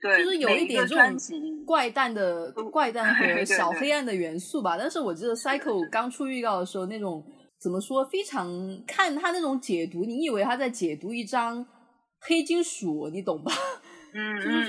[0.00, 4.76] 对，就是有一点这种怪诞的怪诞和 小黑暗的元素吧。
[4.78, 7.24] 但是我记得 Cycle 刚出预告的时候，那种
[7.58, 8.48] 怎么说，非常
[8.86, 11.66] 看他那种解读，你以为他在解读一张
[12.20, 13.52] 黑金属，你懂吧？
[14.12, 14.59] 嗯，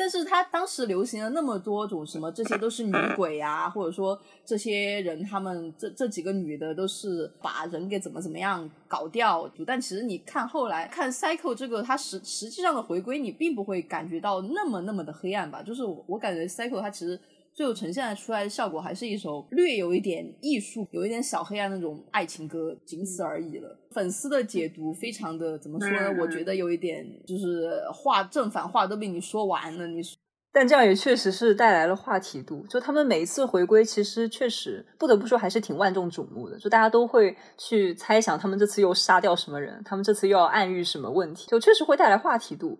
[0.00, 9.46] 但是他当时流行了那么多种什么，这些都是女鬼啊，或者说这些人他们这这几个女的都是把人给怎么怎么样搞掉。
[9.66, 15.62] 但其实你看后来看 Psycho 这个，它实实际上的回归，你并不会感觉到那么那么的黑暗吧？
[15.62, 17.20] 就是我我感觉 Psycho 它其实。
[17.60, 23.78] 最后呈现出来的效果还是一首略有一点艺术、有一点小黑暗那种爱情歌，仅此而已了。
[23.90, 26.08] 粉丝的解读非常的怎么说呢？
[26.08, 30.16] 嗯我觉得有一点就是话正反话都被你说完了，你说
[30.54, 32.64] 但这样也确实是带来了话题度。
[32.66, 36.58] 就他们每一次回归，其实确实不得不说还是挺万众瞩目的。
[36.58, 42.78] 就大家都会去猜想他们这次又杀掉什么人，他们这次又要暗喻什么问题，就确实会带来话题度。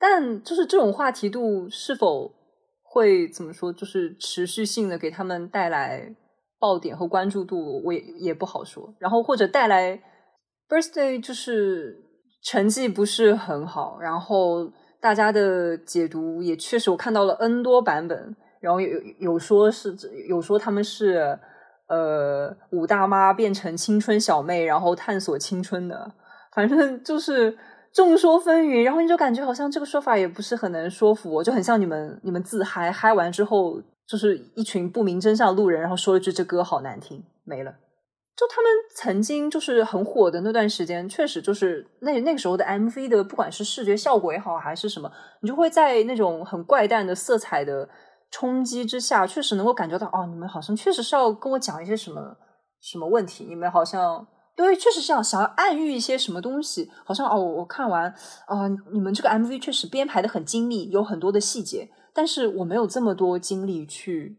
[0.00, 2.32] 但就是这种话题度是否
[2.90, 6.14] 会怎么说，就是持续性的给他们带来
[6.58, 8.94] 爆点和关注度，我也也不好说。
[8.98, 10.02] 然后或者带来
[10.68, 12.02] birthday 就是
[12.42, 19.94] 成绩不是很好，然后大家的解读也确实我看到了 N 多版本，然后有有有说是
[20.28, 21.38] 有说他们是
[21.88, 26.14] 呃五大妈变成青春小妹，然后探索青春的，
[26.54, 27.56] 反正就是
[27.92, 37.74] 众说纷纭，然后你就感觉好像这个说法也不是很能说服我，就很像你们你们自嗨嗨完之后，就是一群不明真相路人，然后说了句这歌好难听，没了。
[38.36, 45.10] 就他们曾经就是很火的那段时间，确实就是那那个时候的 MV 的，不管是视觉效果也好，还是什么，
[45.40, 47.88] 你就会在那种很怪诞的色彩的
[48.30, 52.36] 冲击之下，确实能够感觉到，哦，你们好像确实是要跟我讲一些什么
[52.80, 54.24] 什么问题，你们好像
[54.58, 58.12] 对，确实是想想要暗喻一些什么东西，好像哦，我看完
[58.46, 64.36] 啊、你们这个 MV 确实编排的很精密，有很多的细节，但是我没有这么多精力去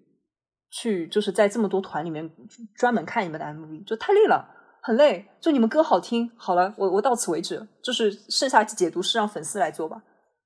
[0.70, 2.30] 去就是在这么多团里面
[2.76, 4.46] 专门看你们的 MV，就太累了，
[4.82, 5.26] 很累。
[5.40, 10.04] 就你们歌好听，好了，我我到此为止，就是剩下解读是让粉丝来做吧，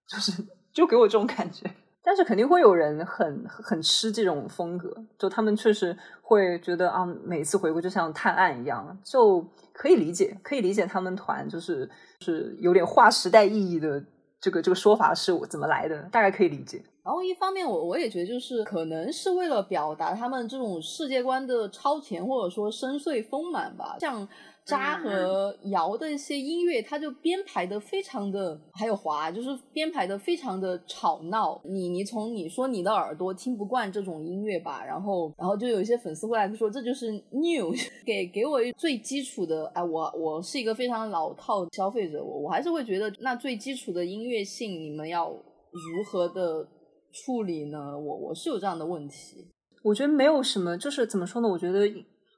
[0.07, 0.31] 就是
[0.71, 1.67] 就给我这种感觉。
[2.05, 9.41] 但是肯定会有人很很吃这种风格，就他们确实会觉得啊，每次回归就像探案一样，就
[9.73, 11.89] 可以理解，可以理解他们团就是
[12.21, 14.01] 是有点划时代意义的
[14.39, 16.81] 这个这个说法是我怎么来的，大概可以理解。
[17.03, 24.25] 然后一方面我我也觉得就是可能是为了表达他们这种世界观的超前或者说深邃丰满吧，像。
[24.65, 31.61] 扎和摇的一些音乐，它就编排的非常的，还有华，就是编排的非常的吵闹。
[31.65, 37.73] 你你从你说你的耳朵听不惯这种音乐吧，然后然后就有一些粉丝会来说这就是 new，
[38.05, 46.65] 给给我最基础的，哎，我我是一个非常老套的消费者，我我还是会觉得那最基础的音乐性你们要如何的
[47.11, 47.99] 处理呢？
[47.99, 49.45] 我我是有这样的问题，
[49.83, 51.49] 我觉得没有什么，就是怎么说呢？
[51.49, 51.85] 我觉得。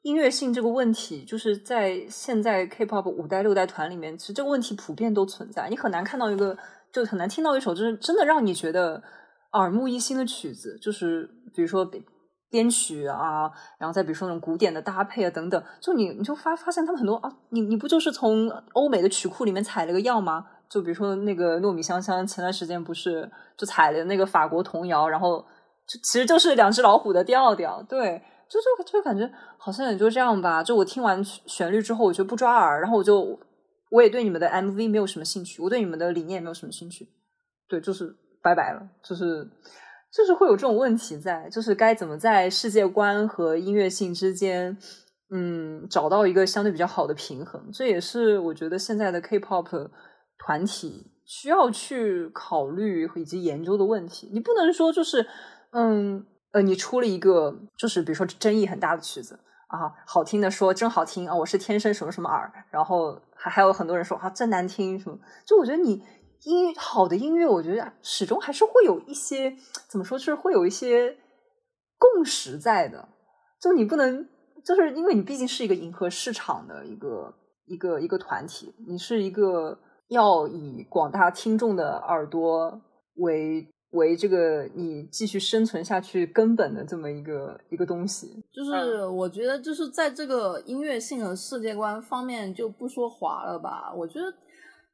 [0.05, 5.67] 音乐性这个问题，就是在现在 K-pop 五代六代团里面，其实这个问题普遍都存在。
[5.67, 6.55] 你很难看到一个，
[6.91, 9.01] 就很难听到一首就是真的让你觉得
[9.53, 10.77] 耳目一新的曲子。
[10.79, 11.83] 就是比如说
[12.51, 20.45] 编曲啊，然后再比如说那种古典的搭配啊等等，就你你就发发现他们很多啊，你你不就是从欧美的曲库里面采了个样吗？
[20.69, 23.27] 就比如说那个糯米香香，前段时间不是
[23.57, 25.43] 就采了那个法国童谣，然后
[25.87, 28.21] 就其实就是两只老虎的调调，对。
[28.47, 30.63] 就就就感觉好像也就这样吧。
[30.63, 33.39] 就我听完旋律之后，我觉得不抓耳，然后我就
[33.89, 37.07] 我也对你们的 MV 没有什么兴趣，我对你们的理念也没有什么兴趣。
[37.67, 38.87] 对，就是拜拜了。
[39.03, 39.49] 就是
[40.13, 44.77] 就是会有这种问题在，就是该怎么在世界观和音乐性之间，
[45.31, 47.69] 嗯，找到一个相对比较好的平衡。
[47.73, 49.89] 这也是我觉得现在的 K-pop
[50.37, 54.29] 团体需要去考虑以及研究的问题。
[54.31, 55.25] 你不能说就是
[55.71, 56.25] 嗯。
[56.55, 59.37] 呃，你出了一个，就是比如说争议很大的曲子
[59.67, 66.01] 啊，好听的说真好听啊，我是天生什么什么耳，然后还还有很多人说啊真难听什么，就我觉得你
[66.43, 69.53] 音好的音乐，我觉得始终还是会有一些
[69.89, 71.17] 怎么说，就是会有一些
[71.97, 73.09] 共识在的，
[73.59, 74.25] 就你不能
[74.63, 77.33] 就是因为你毕竟是一个迎合市场的一个
[77.65, 79.77] 一个一个团体，你是一个
[80.07, 82.81] 要以广大听众的耳朵
[83.17, 83.67] 为。
[83.95, 93.93] 为这个你继续生存下去根本的这么一个一个东西，就是我觉得就是在这个音乐性和世界观方面就不说滑了吧。
[93.95, 94.25] 我觉得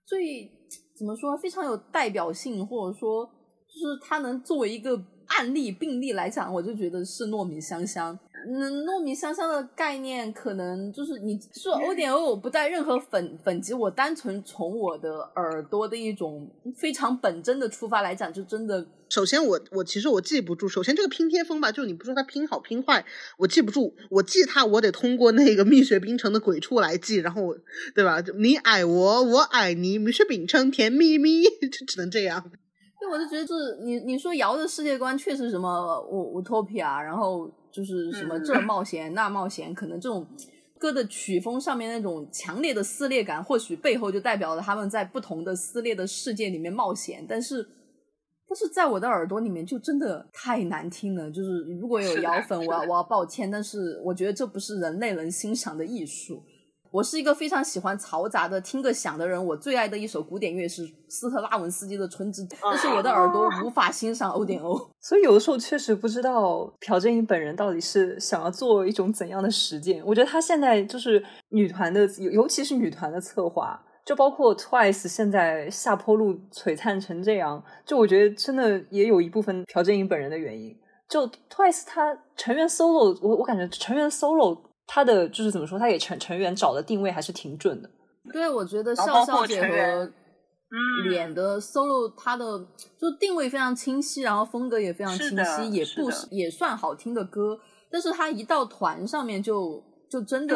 [0.05, 0.49] 最
[0.97, 8.17] 怎么说非常有代表性，或者说就是它能作为一个案例病例来讲，我就觉得是糯米香香。
[8.47, 18.85] 嗯，糯米香香的概念可能就是你说欧点欧，我不带任何粉粉级，我单纯从我的耳朵的一种非常本真的出发来讲，就真的。
[19.09, 20.67] 首先，我我其实我记不住。
[20.67, 23.05] 首先，这个拼贴风吧，就是你不说它拼好拼坏，
[23.37, 23.93] 我记不住。
[24.09, 27.53] 我记它，我得通过那个蜜雪冰城的鬼畜来记，然后
[27.93, 28.23] 对吧？
[28.39, 32.41] 你爱我，我爱你，蜜雪冰城甜蜜蜜， 就只能这样。
[32.99, 37.51] 对，我就觉得就是你你说瑶的世界观确实什么乌乌托比亚，然后。
[37.71, 40.27] 就是什么这冒险那冒险，可能这种
[40.77, 47.25] 歌的曲风上面那种强烈的撕裂感，或许背后就代表了他们在不同的撕裂的世界里面冒险。
[47.27, 47.67] 但是，
[48.47, 51.29] 但是在我的耳朵里面就真的太难听了。
[51.31, 56.43] 就是如果有摇粉，我要我要抱歉，但是我觉得这不是人类能欣赏的艺术。
[56.91, 59.43] 我是一个非常喜欢嘈杂的、听个响的人。
[59.43, 64.77] 我最爱的一首古典乐是斯特拉文斯基的《春之》，但是我的耳朵无法欣赏欧点欧。
[64.99, 70.03] 所以有的时候确实不知道朴正英本人到底是想要做一种怎样的实践。
[70.05, 80.77] 我觉得他现在就是女团的，尤其是女团的策划，就包括 Twice 现在下坡路璀璨成这样，就我觉得真的也有一部分朴正英本人的原因。
[81.07, 84.59] 就 Twice 他成员 solo，我我感觉成员 solo。
[84.87, 85.79] 他的就是怎么说？
[85.79, 87.89] 他给成成员找的定位还是挺准的。
[88.31, 90.11] 对，我觉得笑笑姐和
[91.09, 92.45] 脸的 solo，他的
[92.99, 97.57] 就定位非常清晰，然后风格也非常清晰，也不也算好听的歌。
[97.91, 100.55] 但是他一到团上面就就真的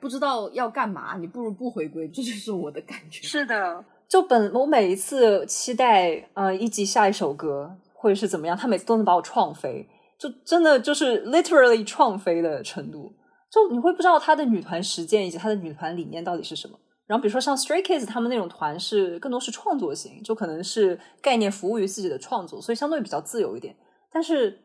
[0.00, 3.22] 不知道要干嘛，你不如不回归，这就是我的感觉。
[3.22, 9.88] 是的，就本我每一次期待呃一集下一首歌或者是怎么样，他每次都能把我撞飞，
[10.18, 13.12] 就真的就是 literally 创飞的程度。
[13.50, 16.78] 就你会不知道他的女团实践以及他的女团理念到底是什么。
[17.06, 23.76] 然后比如说像 Stray Kids 他们那种团是更多是创作型，就可能是概念服务于自己的创作，所以相对比较自由一点。
[24.10, 24.58] 但是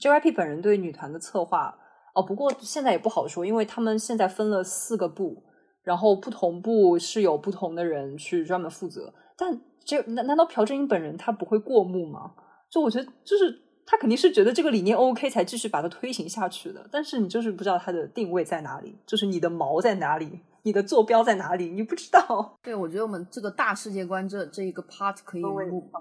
[0.00, 1.72] JYP 本人对女团的策划，
[2.16, 5.44] 哦，不过现在也不好说，因为他们现在分了四个部，
[5.84, 9.14] 然后不同部是有不同的人去专门负责。
[9.36, 12.32] 但这难难道朴正英本人他不会过目吗？
[12.70, 16.86] 就我觉得就是他肯定是觉得这个理念 OK 才继续把它推行下去的。
[16.90, 22.58] 但是你就是不知道它的定位在哪里，就是你的锚在哪里，你的坐标在哪里，你不知道。
[22.62, 25.42] 对，我觉得我们这个大世界观这这一个 part 可以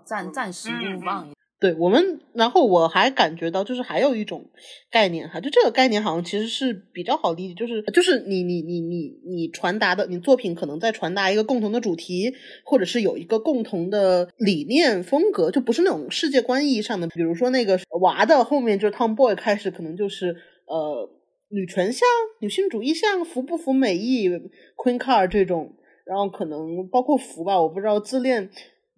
[0.05, 4.49] 暂暂时嗯 move 嗯 on 对我们，然后我还感觉到，就是还有一种
[4.91, 12.33] 概念哈，就这个概念好像其实是比较好理解，就是就是你你你你你传达的，你作品可能在传达一个共同的主题，
[12.65, 20.35] 或者是有一个共同的理念风格，就不是那种世界观意义上的，比如说那个娃的后面就是 Tomboy 开始可能就是
[20.65, 21.09] 呃
[21.47, 22.05] 女权向、
[22.41, 24.27] 女性主义向、服不服美意、
[24.75, 25.73] Queen Car 这种，
[26.05, 28.49] 然后可能包括服吧，我不知道自恋。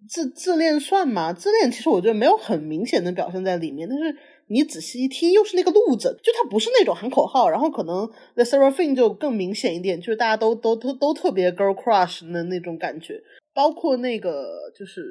[0.08, 1.32] 自自恋算吗？
[1.32, 4.16] 自恋其实我觉得没有很明显的表现在里面，但是
[4.48, 15.02] 你仔细一听，又是那个路子，就他不是那种喊口号，然后可能 The Seraphine 就更明显一点，就是大家都都都都特别 girl crush 的那种感觉，包括那个就是，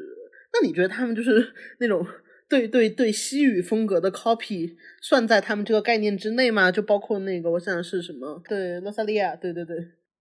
[0.53, 2.05] 那你觉得他们就是 那种
[2.47, 6.71] 对对对西语风格的 copy 算在他们这个概念之内吗？
[6.71, 8.41] 就包括那个我想是什么？
[8.47, 9.75] 对，罗萨利亚，对对对，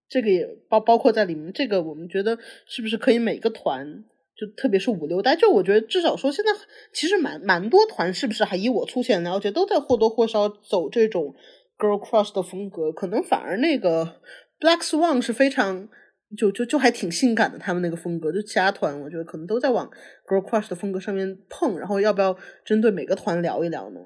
[0.09, 4.05] 这个也包包括在里面，这个我们觉得是不是可以每个团？
[4.37, 6.51] 就特别是五六代，就我觉得至少说现在
[6.93, 11.35] 其实蛮蛮多团，是不是还以我粗浅了解，都在或多或少走这种
[11.79, 14.21] girl crush 的风格，可能反而那个
[14.59, 15.89] Black Swan 是非常
[16.37, 19.89] 就就就还挺性感的，他们那个风格，就其他团我觉得可能都在往
[20.27, 24.01] girl crush 的风格上面碰，然后要不要针对每个团聊一聊呢？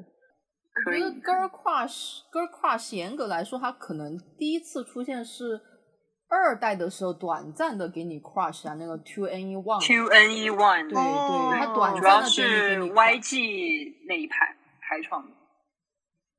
[0.86, 5.58] 我觉得 girl crush girl crush 严格来说，它可能第一次出现是
[6.30, 9.80] 二代的时候，短暂的给你 crush 啊，那个 two n e one。
[9.80, 14.54] Two N E One，对哦对，它短主要暂的给你是给你 YG 那一排
[14.86, 15.32] 开创的。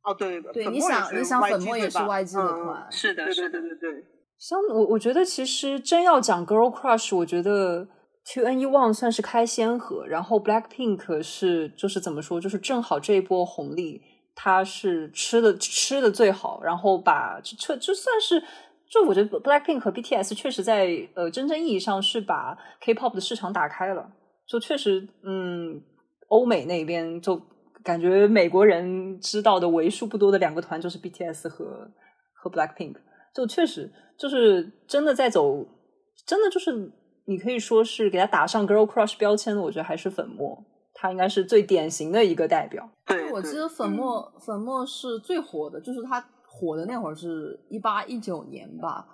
[0.03, 3.59] 哦，对，对粉末也是你想你想 YG 粉末也是 YG 的嗯团是的，是的。
[3.59, 4.03] 对对对对，
[4.37, 7.87] 像我，我觉得其实真要讲 girl crush，我觉得
[8.31, 14.03] Two N E One 算是开先河，然后 Black Pink 是就是怎么说，就是正好这一波红利，
[14.35, 18.43] 它是吃的吃的最好，然后把这就算是。
[18.89, 24.11] 就我觉得 Blackpink 和 BTS 确实在呃真正意义上是把 K-pop 的市场打开了，
[24.47, 25.81] 就确实嗯，
[26.27, 27.39] 欧美那边就
[27.83, 31.91] 感觉美国人知道的为数不多的两个团就是 BTS 和
[32.33, 32.95] 和 Blackpink，
[33.33, 35.65] 就确实就是真的在走，
[36.25, 36.91] 真的就是
[37.25, 40.65] 你可以说是给他打上 girl crush 标签的，我觉得还是粉末，
[40.95, 42.89] 他应该是最典型的一个代表。
[43.05, 46.19] 对，我记得粉末、粉末是最火的，就是它
[46.51, 49.05] 火的那会儿是一八一九年吧，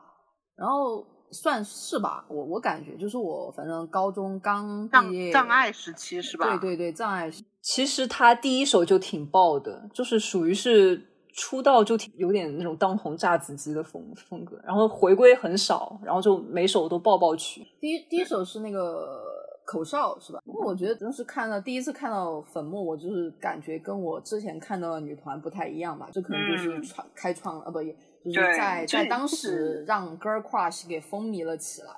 [0.55, 6.57] 然后算是吧，我我感觉就是我反正高中刚障毕业，障碍时期是吧？
[6.57, 17.65] 对对对，障碍时其实他第一首就挺爆的，就是属于是出道就挺有点那种当红炸子鸡的风风格，然后回归很少，然后就每首都爆爆曲。
[17.81, 19.21] 第一第一首是那个
[19.66, 20.39] 口哨是吧？
[20.45, 27.93] 因为我觉得真是看到第一次看到粉末，我就是感觉跟我之前看到的女团不太一样吧，这可能就是嗯创、开创啊不也
[28.34, 31.89] 就是在在当时让 girl crush 给风靡了起来。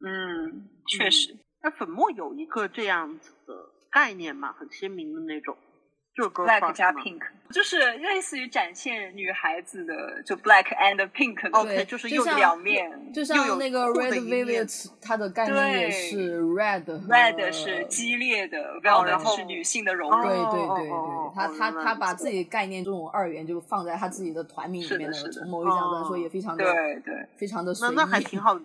[0.00, 1.36] 嗯，确实。
[1.62, 3.54] 那粉末有一个这样子的
[3.90, 5.56] 概念嘛，很鲜明的那种，
[6.26, 13.12] Black 加 Pink，就是类似于展现女孩子的，就 Black and Pink 对就是就像两面。
[13.12, 20.30] 就像那个 Red 一面 Velvet，它的概念也对是 Red，Red 是激烈的哦然后，Velvet 是女性的柔哦对。
[20.30, 27.72] 对对对哦，他他他把自己概念这种二元就放在他自己的团名里面是的从某一角度来说哦也非常的对对，非常的。
[27.80, 28.58] 那那还挺好，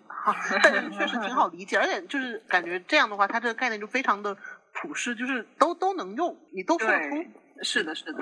[0.63, 4.35] 但 确实挺好理解，而且就是感觉这样的话，他这个概念就非常的
[4.73, 7.27] 普适，就是都都能用，你都说得通对。，
[7.61, 8.19] 是的，是的。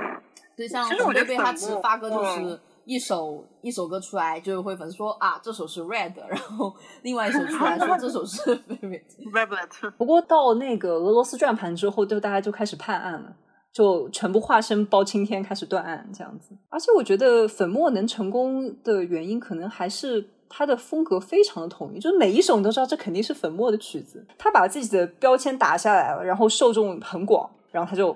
[0.55, 8.41] 对像其实我觉得贝贝他粉末只发歌就嗯是一首一首歌出来，就会粉丝说啊这首是 Red，然后另外一首出来说这首是
[9.31, 9.91] Velvet。
[9.97, 13.33] 不过到那个俄罗斯转盘之后，就大家就开始判案了，
[13.71, 16.55] 就全部化身包青天开始断案这样子。
[16.69, 28.15] 而且我觉得粉末能成功的原因，可能还是他的风格非常的统一，就是每一首你都知道这肯定是粉末的曲子，他把自己的标签打下来了，然后受众很广，然后他就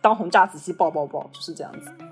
[0.00, 2.09] 当红炸子鸡爆爆爆，就是这样子。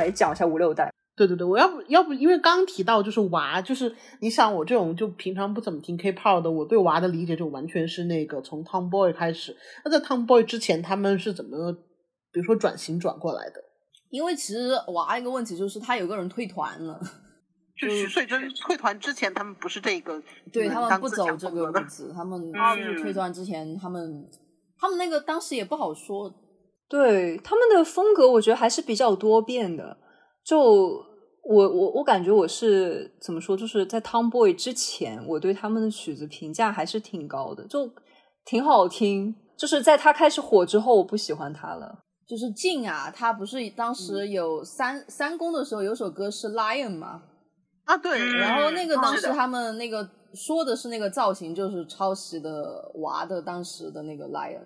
[0.00, 0.90] 来讲一下五六代。
[1.16, 9.54] 对对对，我要不要不，因为刚刚提到就是娃，就是你想我这种就平常不怎么听 K-pop 的，我对娃的理解就完全是那个从 Tomboy 开始。
[9.84, 11.72] 那在 Tomboy 之前，他们是怎么，
[12.32, 13.62] 比如说转型转过来的？
[14.08, 16.98] 因为其实娃一个问题就是他有个人退团了，
[17.78, 20.20] 就许穗珍退团之前，他们不是这个，
[20.50, 21.86] 对他们不走这个路。
[21.86, 24.26] 子，他们嗯就是退团之前，他们
[24.78, 26.32] 他们那个当时也不好说，
[26.90, 29.96] 对他们的风格，我觉得还是比较多变的。
[30.44, 30.60] 就
[31.44, 37.88] 我我我感觉我是怎么说，就是在 Tomboy 之前，我对他们的曲子评价还是挺高的，就
[38.44, 39.34] 挺好听。
[39.56, 42.00] 就是在他开始火之后，我不喜欢他了。
[42.26, 47.22] 就是静啊，他不是当时嗯有三、三公的时候有首歌是 Lion 吗，
[47.84, 54.62] 啊，对，嗯然后那个当时他们那个说的是那个造型就是抄袭的娃的当时的那个 Lion，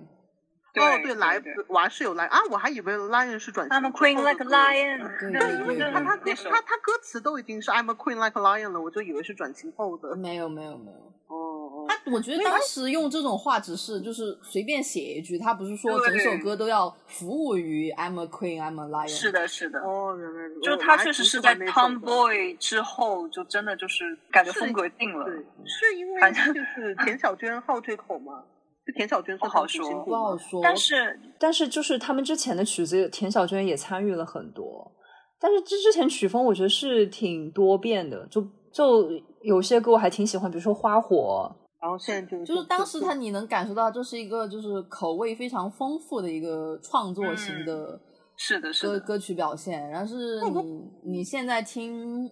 [0.82, 8.72] 哦，对，来对娃是有来啊，我还以为 Lion 是转型 I'm a queen like a lion，对那对对那他他歌他他歌词都已经是 I'm a queen like a lion
[8.72, 10.16] 了，我就以为是转型后的。
[10.16, 19.80] 没有没有没有，哦哦，他我觉得当时用这种话只是就是随便写一句，他不是说整首歌都要服务于 I'm a queen I'm a lion，是的，是的。
[19.80, 25.24] 哦，原来如就我他确实是在 Tomboy 之后，就真的就是感觉风格定了。
[25.24, 28.42] 对，是因为反正就是田小娟好这口吗？
[28.87, 34.93] 就田小娟不好说不好说，但是但是就是他们之前的曲子，田小娟也参与了很多。
[35.41, 39.09] 但是之之前曲风我觉得是挺多变的，就就
[39.43, 48.01] 有些歌我还挺喜欢，比如说《花火然后现在就就是当时他你能感受到这是一个就是口味非常丰富的一个创作型的
[48.37, 52.26] 是的，是的，歌歌曲表现，然后是你你现在听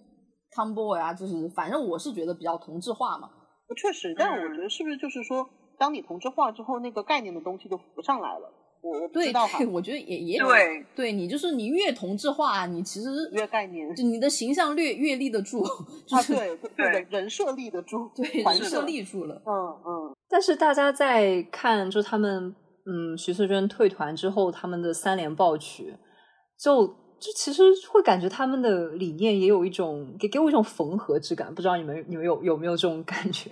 [0.55, 3.29] Tomboy 啊，就是反正我是觉得比较同质化嘛，
[3.77, 5.47] 确实，但是我嗯觉得是不是就是说，
[5.77, 8.51] 当你同质化之后，那个概念的东西就浮上来了。
[8.81, 15.63] 我我不对知道哈对，，我觉得也也对对你就是你越同质化，你其实越概念就你的形象越越立得住，
[16.05, 19.41] 就啊，是对对对人人设立得住，对人设立住了。
[19.45, 19.53] 嗯
[19.85, 22.53] 嗯，但是大家在看，就他们
[22.85, 25.95] 嗯徐素娟退团之后，他们的三连爆曲，
[26.59, 33.49] 就就其实会感觉他们的理念也有一种给给我一种缝合之感，不知道你们你们有有没有这种感觉？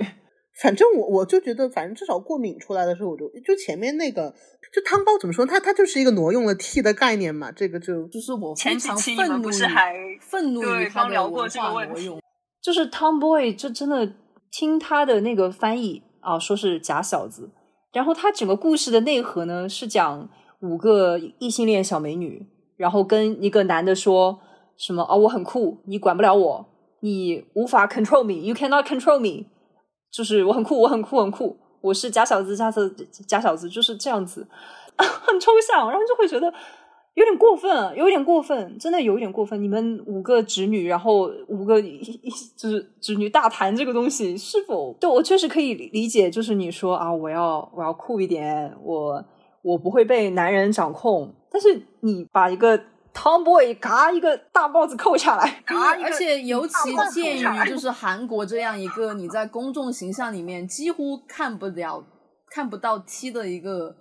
[0.60, 4.34] 反正我我就觉得，反正至少过敏出来的时候，我就就前面那个，
[4.74, 12.22] 就汤包怎么说，它它就是一个挪用了 T 的概念嘛，这个就就是我前常愤怒于不是还愤怒于对他的刚聊过文这个问题化挪用，
[12.62, 14.14] 就是 Tomboy，就真的
[14.52, 17.50] 听他的那个翻译啊，说是假小子，
[17.94, 20.30] 然后他整个故事的内核呢是讲
[20.60, 22.46] 五个异性恋小美女，
[22.76, 24.40] 然后跟一个男的说
[24.78, 26.66] 什么啊，我很酷，你管不了我，
[27.00, 29.48] 你无法 control me，you cannot control me，
[30.12, 34.46] 就是我很酷，我很酷，很酷，我是假小子，假小子，假小子，就是这样子，
[34.98, 36.54] 很抽象，然后就会觉得。
[37.14, 39.62] 有点过分，有点过分，真的有点过分。
[39.62, 44.96] 你们五个侄女，然后五个就是侄女大谈这个东西，是否？
[44.98, 49.22] 对我确实可以理解，就是你说啊，我要我要酷一点，我
[49.62, 51.36] 我不会被男人掌控。
[51.52, 52.82] 但是你把一个
[53.14, 56.74] tomboy 嘎一个大帽子扣下来，而且尤其
[57.12, 62.04] 鉴于就是韩国这样一个你在公众形象里面几乎看不了、
[62.50, 63.96] 看不到 T 的一个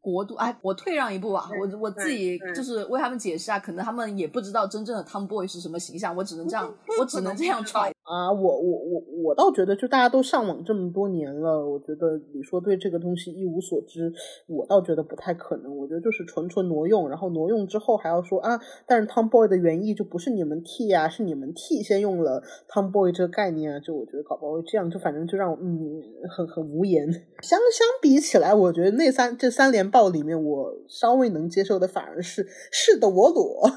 [0.00, 7.92] 国度，哎，我退让一步吧，我我自己就是为他们解释啊，可能他们也不知道真正的 Tomboy 是什么形象，我只能这样， 我只能这样揣。
[8.06, 14.12] 啊，我我我我倒觉得，就大家都上网这么多年了，我觉得你说对这个东西一无所知，
[14.46, 15.76] 我倒觉得不太可能。
[15.76, 26.00] 我觉得就是纯纯挪用，然后挪用之后还要说啊，但是 Tomboy 的原意就不是你们 T 啊，是你们 T 先用了 Tomboy 这个概念啊，就我觉得搞不好会这样，就反正就让我嗯
[26.30, 27.10] 很很无言。
[27.42, 33.68] 相相比起来，我觉得那三这三连爆里面，我稍微能接受的反而是是的我裸。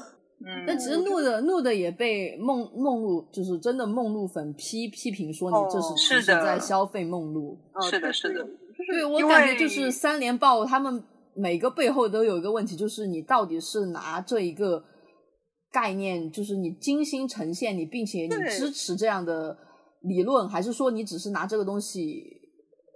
[0.46, 7.58] 嗯，但其实怒的怒的也被梦梦露，就是真的梦露粉批批评说你这是哦其实是在消费梦露。
[7.72, 8.46] 啊是的是的就
[8.84, 14.82] 是对我感觉就是三连爆，他们每个背后都有一个问题，就是你到底是拿这一个
[15.70, 19.56] 概念，就是你精心呈现你，并且你支持这样的
[20.00, 22.24] 理论，还是说你只是拿这个东西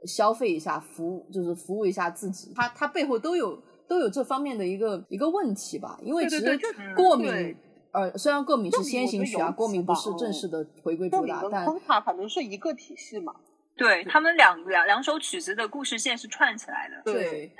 [0.06, 2.52] 消费一下，服务就是服务一下自己？
[2.54, 5.98] 它它背后都有都有这方面的一个一个问题吧？
[6.02, 6.58] 因为其实
[6.96, 7.30] 过敏。
[7.30, 7.56] 对
[7.92, 13.32] 呃，虽然过敏是先行曲啊，过敏不是正式的回归主打但昆卡反正是一个体系嘛。
[13.76, 17.12] 对他们两两两首曲子的故事线是串起来的。
[17.12, 17.52] 对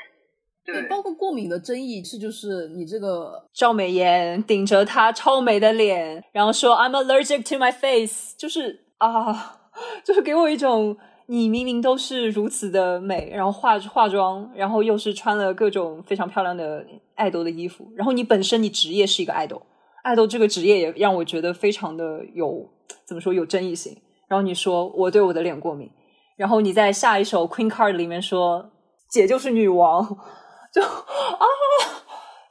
[0.64, 9.60] 对，包括过敏的争议是就是你这个赵美妍顶着她超美的脸，然后说 I'm allergic to my face，就是啊，
[10.04, 10.96] 就是给我一种
[11.26, 19.62] 你明明都是如此的美，然后化化妆，然后又是穿了各种非常漂亮的爱豆的衣服，然后你本身你职业是一个爱豆
[20.02, 22.68] 爱豆这个职业也让我觉得非常的有
[23.06, 23.96] 怎么说有争议性。
[24.28, 25.90] 然后你说我对我的脸过敏，
[26.36, 28.70] 然后你在下一首 Queen Card 里面说
[29.10, 30.02] 姐就是女王，
[30.72, 31.46] 就啊，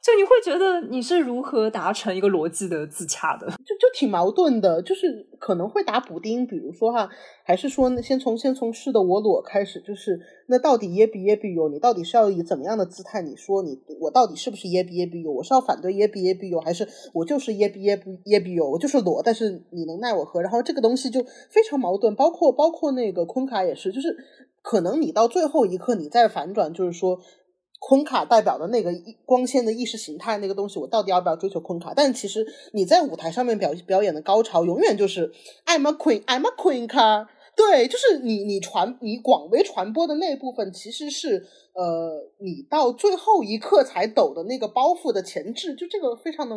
[0.03, 3.47] 就你会觉得你是如何达成一个逻辑的自洽的？
[3.47, 7.09] 就就挺矛盾的，就是可能会打补丁，比如说哈，
[7.45, 13.21] 还是说，先从先从是的我裸开始，就是那到底耶比耶比有，你到底是要以怎么样的姿态？
[13.21, 15.31] 你说你我到底是不是耶比耶比有？
[15.31, 18.69] 我是要反对耶比耶比有，还是我就是耶比耶比耶比有？
[18.71, 20.41] 我就是裸，但是你能奈我何？
[20.41, 24.13] 然后这个东西就非常矛盾，包括包括那个昆卡也是，就是
[24.61, 27.21] 可能你到最后一刻你再反转，就是说。
[27.85, 31.93] 昆卡代表的那个意光鲜的意识形态，那个东西，我到底要不要追求昆卡？
[31.93, 35.29] 但其实你在舞台上面表表演的高潮，永远就是
[35.65, 37.29] I'm a queen, I'm a queen 卡。
[37.55, 46.55] 对，就是你你传你广为传播的那部分，其实是呃，你到最后一刻才抖的那个包袱的前置，就这个非常的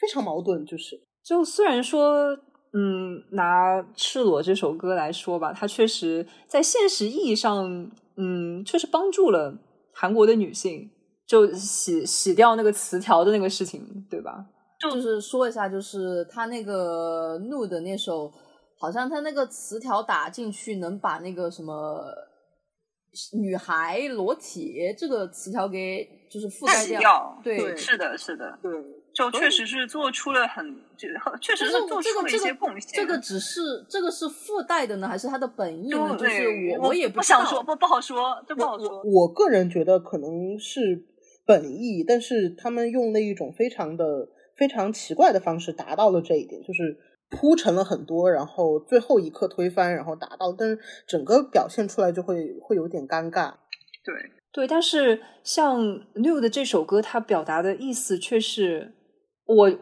[0.00, 2.28] 非常矛盾，就是就虽然说，
[2.72, 9.58] 嗯，拿《赤裸》这首歌来说吧，它确实在现实意义上，嗯，确实帮助了。
[10.00, 10.90] 韩国的女性
[11.26, 14.46] 就洗洗掉那个词条的那个事情，对吧？
[14.80, 18.32] 就是说一下，就是他那个 nude 的那首，
[18.78, 22.02] 好像他那个词条打进去能把那个什么
[23.38, 27.38] 女孩裸体这个词条给就是覆盖洗掉。
[27.44, 28.72] 对，是的，是的，对，
[29.20, 30.64] 就确实是做出了很，
[30.96, 31.08] 就
[31.40, 32.92] 确实是做出了一些贡献。
[32.94, 36.16] 这个只是这个是附带的呢，还是他的本意呢？
[36.16, 39.02] 就是我我也不想说，不不好说，这不好说。
[39.02, 41.04] 我个人觉得可能是
[41.44, 46.96] 本意，但是他们用了一种非常的非常奇怪的方式达到了这一点，就是
[47.28, 53.54] 铺陈了很多，然后最后一刻推翻，然后达到，但是整个表现出来就会会有点尴尬。
[54.04, 54.14] 对
[54.52, 55.80] 对，但是像
[56.14, 58.94] New 的这首歌，它表达的意思却是。
[59.54, 59.72] 我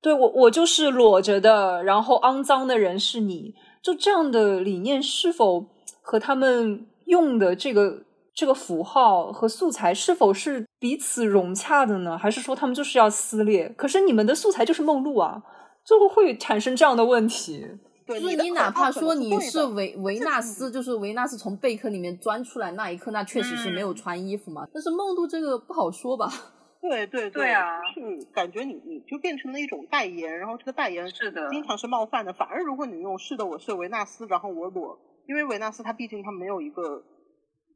[0.00, 5.66] 对我我就是裸着的，然后肮脏的人是你，就这样的理念是否
[6.00, 8.02] 和他们用的这个
[8.34, 12.16] 这个符号和素材是否是彼此融洽的呢？
[12.16, 13.68] 还是说他们就是要撕裂？
[13.76, 15.42] 可是你们的素材就是梦露啊，
[15.84, 17.66] 就会产生这样的问题。
[18.06, 24.64] 就是你哪怕说你是维维纳斯，就是维纳斯从贝壳里面钻出来那一刻，那确实是没有穿衣服嘛。
[24.72, 26.32] 但是梦露这个不好说吧。
[26.80, 28.00] 对对对啊，是
[28.32, 32.32] 感觉你你就变成了一种代言，然后这个代言是的，经常是冒犯的。
[32.32, 37.02] 反而如果你用是的，我是维纳斯，然后我裸，因为维纳斯他毕竟他没有一个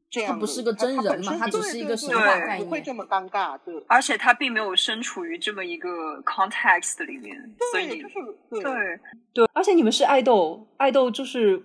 [0.09, 3.57] 这样，他不是个真人嘛，他只是一个神话概念，不会这么尴尬。
[3.65, 7.37] 对，而且他并没有身处于这么一个 context 里面，
[7.71, 8.15] 所以就是
[8.49, 8.63] 对
[9.33, 11.61] 对，而且你们是爱豆，爱豆就是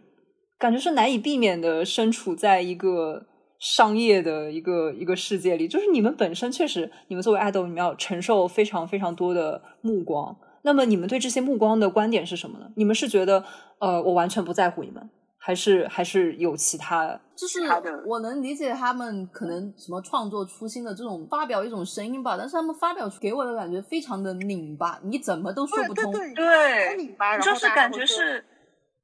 [0.58, 3.26] 感觉是难以避免的身处在一个。
[3.58, 10.36] 商业的一个一个世界里，就是你们本身确实，你们作为爱豆，你们要承受非常非常多的目光。
[10.62, 12.70] 那么，你们对这些目光的观点是什么呢？
[12.76, 13.44] 你们是觉得，
[13.78, 17.18] 呃，我完全不在乎你们，还是还是有其他？
[17.36, 17.60] 就是
[18.06, 26.12] 我能理解他们可能什么创作初心的这种发表一种声音吧，但是他们发表给我的感觉非常的拧巴，你怎么都说不通。
[26.34, 28.44] 对，拧巴，就是感觉是，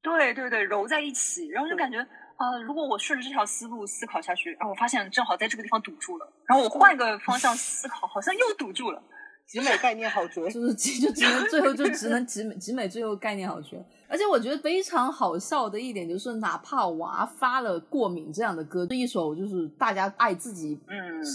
[0.02, 2.04] 对对对，揉在一起，然后就感觉。
[2.42, 9.00] 啊，如果我顺着这条思路思考下去，然后我发现正好在这个地方堵住了，然后我换个方向思考，好像又堵住了。
[9.44, 13.84] 集美概念好绝，就是集就只能最后就只能集美集美最后概念好绝。
[14.08, 20.80] 而且我觉得非常好笑的一点就是，哪怕娃发了过敏这样的歌，一首就是大家爱自己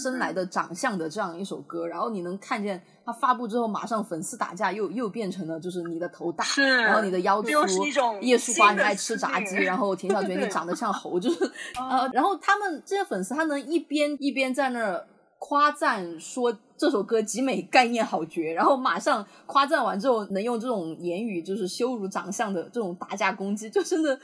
[0.02, 7.48] 生来的长相的这样一首歌，然后你能看见他发布之后，马上粉丝打架，又又变成了就是你的头大，然后你的腰粗，
[8.20, 11.50] 叶淑华你爱吃炸鸡， 然后田小娟你长得像猴，就是
[11.80, 15.06] 呃，然后他们这些粉丝他能一边一边在那儿。
[15.40, 24.18] 夸赞说这首歌极美，概念好绝，然后马上夸赞完之后，能用这种言语就是羞辱长相的这种打架攻击，就真的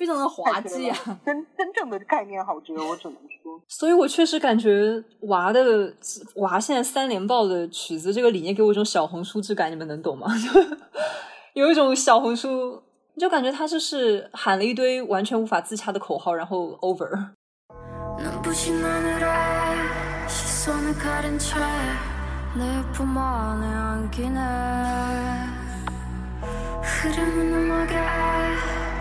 [0.00, 0.96] 非常的滑稽啊！
[1.26, 3.60] 真真正的概念好绝，我只能说。
[3.68, 5.94] 所以我确实感觉娃的
[6.36, 10.26] 娃现在三连爆的曲子这个理念给我一种小红书质感，你们能懂吗？
[11.52, 12.82] 有一种小红书，
[13.18, 17.32] 就感觉他就是喊了一堆完全无法自洽的口号，然后 over。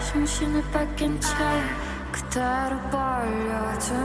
[0.09, 1.29] 정신을 뺏긴 채
[2.11, 3.99] 그대로 벌려주네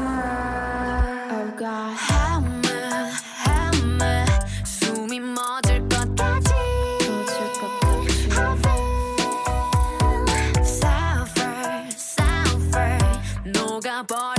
[1.31, 3.15] Oh God helmet
[3.49, 4.31] helmet
[4.67, 6.53] 숨이 멎을 것까지
[8.37, 10.27] I feel
[10.63, 12.99] suffer suffer
[13.47, 14.34] 녹아버려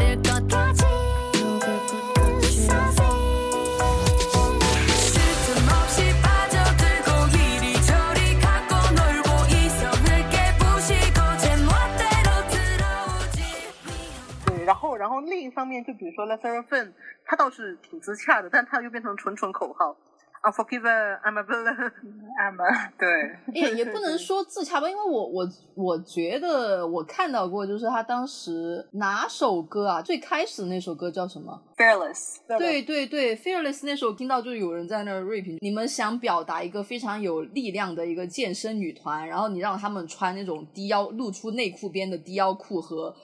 [15.68, 16.92] 面就比如说 Let's
[17.26, 19.96] 它倒是挺自洽的，但他又变成纯纯口号。
[20.44, 21.92] Unforgiven, I'm a villain.
[22.40, 43.16] I'm a 对，也也不能说自洽吧，因为我我我觉得我看到过，就是他当时哪首歌啊，最开始的那首歌叫什么？fearless，对对对，Fearless 那首听到就是有人在那儿 rap，你们想表达一个非常有力量的一个健身女团，然后你让他们穿那种低腰露出内裤边的低腰裤和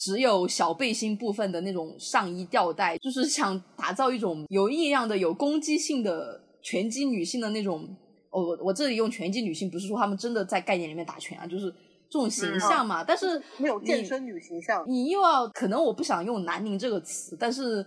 [0.00, 7.96] 只有小背心部分的那种上衣吊带，就是想打造一种有力量的、有攻击性的拳击女性的那种。
[8.32, 11.68] 哦，我我这里用拳击女性，不是说她们真的在概念里面打拳啊，就是
[12.08, 13.02] 这种形象嘛。
[13.02, 14.84] 但是 没有健身女形象。
[14.86, 17.84] 你又要可能我不想用“南宁”这个词，但是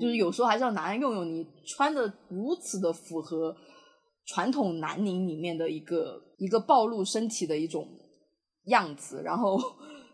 [0.00, 1.30] 就是有时候还是要拿来用用。
[1.30, 3.54] 你穿的如此的符合
[4.24, 7.86] 传统南宁里面的一个一个暴露身体的一种
[8.68, 9.60] 样子，然后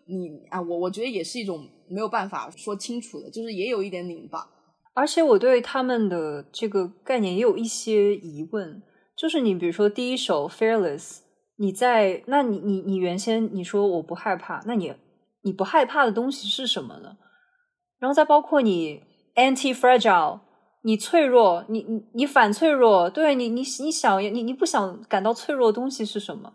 [0.09, 4.49] 你啊，我我觉得也是一种没有办法说清楚的，就是也有一点拧巴。
[4.95, 8.83] 而且我对他们的这个概念也有一些疑问，
[9.17, 11.01] 就是你比如说第一首《Fearless》，
[11.57, 14.93] 你在那你你你原先你说我不害怕，那你
[15.43, 17.17] 你不害怕的东西是什么呢？
[18.01, 19.03] 然后再包括你
[19.37, 20.41] anti fragile，
[20.83, 26.55] 你脆弱，你你你反脆弱，对你你你想你你不想感到脆弱的东西是什么？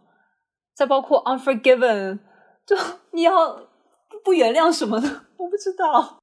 [0.76, 2.20] 再包括 unforgiven，
[2.66, 2.76] 就
[3.12, 3.56] 你要
[4.10, 5.08] 不不原谅什么的？
[5.38, 6.18] 我不知道。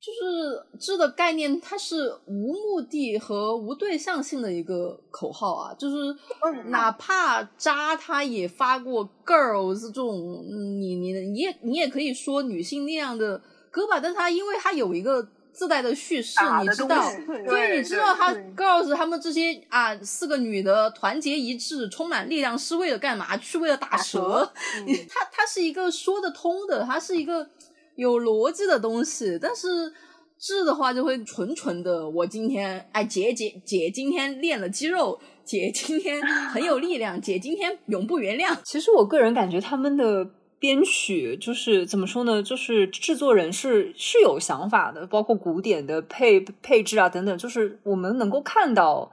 [0.00, 5.96] 就是“知”的概念，它是无目的和无对象性的一个口号啊，就是
[6.42, 13.40] 嗯哪怕渣，他也发过 “girls” 这种，嗯你你你也你也可以说女性那样的
[13.70, 23.36] 歌吧，但是它因为它有一个自带的叙事，你知道，对对，你知道他对 girls 他们这些啊四个女的团结一致，充满力量，是为了干嘛？
[23.36, 24.52] 去为了打蛇。
[25.08, 27.48] 它它是一个说得通的，它是一个
[27.94, 29.94] 有逻辑的东西，但是。
[30.36, 38.54] 智的话就会纯纯的，我今天哎姐姐姐今天练了肌肉，姐今天很有力量，姐今天永不原谅。
[38.62, 40.28] 其实我个人感觉他们的
[40.58, 49.10] 编曲就是怎么说呢，就是制作人是是有想法的，包括古典的配配置啊等等，就是我们能够看到，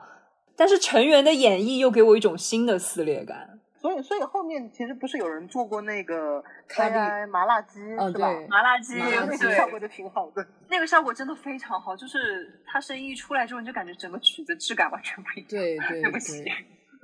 [0.56, 3.60] 但是成员的演绎又给我一种新的撕裂感。
[3.82, 8.32] 所以，所以后面其实不是有人做过那个开绿 AI 麻辣鸡，哦是吧？
[8.48, 10.46] 麻辣鸡，那个效果就挺好的。
[10.70, 15.48] 那个效果真的非常好，就是他声音一出来之后，你就感觉整个曲子质感完全不一样。
[15.50, 16.54] 对对 对不起对，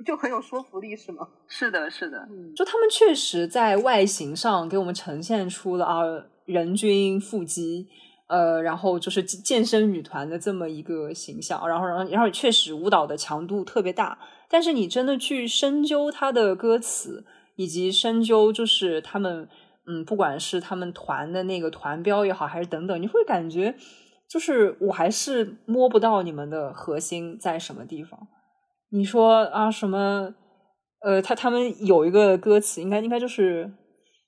[0.06, 1.28] 就很有说服力，是吗？
[1.48, 6.02] 是的，是的，就他们确实在外形上给我们呈现出了啊
[6.44, 7.86] 人均腹肌，
[8.28, 14.18] 呃，然后就是健健身女团的这么一个形象，然后然后然后确实舞蹈的强度特别大，
[14.48, 17.24] 但是你真的去深究他的歌词，
[17.56, 19.48] 以及深究就是他们
[19.86, 23.74] 嗯，不管是他们团的那个团标也好，还是等等，你会感觉
[24.28, 28.28] 就是我还是摸不到你们的核心在什么地方。
[28.90, 30.34] 你说啊什么？
[31.00, 33.72] 呃，他他们有一个歌词，应该应该就是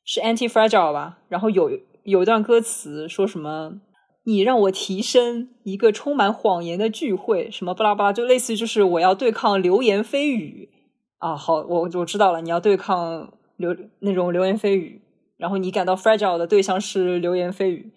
[0.04, 1.18] 是 anti fragile 吧。
[1.28, 1.68] 然后有
[2.04, 3.80] 有一段歌词说什么，
[4.22, 10.68] 你让我提升一个充满谎言的聚会，什么巴拉巴拉，就类似于就是我要对抗流言蜚语
[11.18, 11.34] 啊。
[11.34, 15.02] 好，我我知道了，你要对抗流那种流言蜚语，
[15.38, 17.92] 然后你感到 fragile 的对象是流言蜚语，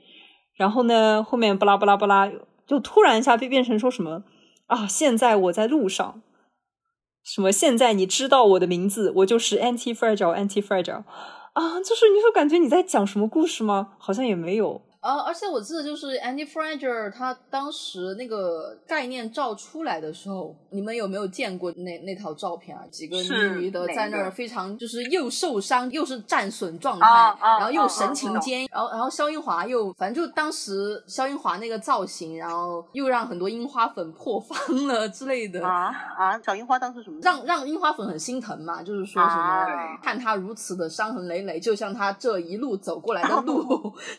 [0.56, 2.32] 然后呢后面巴拉巴拉巴拉，
[2.66, 4.24] 就突然一下变变成说什么
[4.66, 6.24] 啊，现在我在路上。
[7.24, 7.52] 什么？
[7.52, 11.04] 现在你知道我的名字，我就是 anti fragile anti fragile
[11.54, 11.80] 啊！
[11.82, 13.94] 就是你会感觉你在讲什么故事吗？
[13.98, 14.82] 好像也没有。
[15.04, 22.84] 啊，而且我记得就是 Andy Frager 他当时那个概念照出来的时候，你们有没有见过那那套照片啊？
[22.90, 27.06] 几个是女的在那儿非常就是又受伤又是战损状态，
[27.42, 35.62] 然后又啊神情坚，然后然后肖英华又反正就当时肖英华那个造型，然后又让很多樱花粉破防了之类的。
[35.68, 36.40] 啊啊！
[36.46, 37.20] 小樱花当时什么？
[37.22, 43.64] 让让樱花粉很心疼嘛，就是说什么、啊看他如此的伤痕累累，就像他这一路走过来的 路，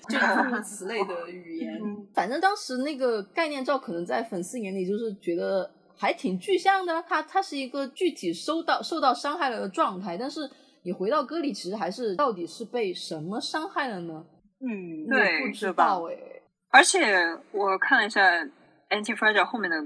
[0.08, 1.74] 就诸如此类的语言。
[1.82, 7.02] 嗯反正当时那个概念照，可能在粉丝眼里就是觉得还挺具象的。
[7.08, 10.40] 它它是一个具体受到受到伤害了的状态，但是
[10.84, 14.24] 你回到歌里，其实还是到底是被什么伤害了呢？
[14.60, 16.16] 嗯，对不知是吧道哎、
[16.70, 17.16] 而且
[17.52, 18.22] 我看了一下
[18.90, 19.76] anti fragile 后面的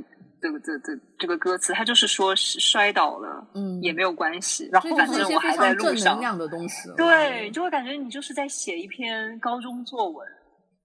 [0.40, 6.20] 这个这这这个歌词，它就是说是摔倒了，嗯也没有关系，然后反正我还在非常正能。
[6.20, 6.88] 量的东西。
[6.96, 10.26] 对，就会感觉你就是在写一篇高中作文，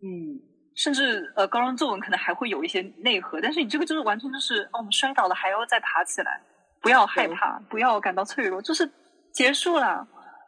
[0.03, 0.37] 嗯，
[0.75, 6.41] 甚至呃高中作文可能还会有一些内核，但是你这个就是完全就是哦，我们摔倒了还要再爬起来，
[6.81, 8.89] 不要害怕，不要感到脆弱，就是
[9.33, 10.05] 结束了，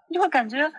[0.10, 0.70] 你就会感觉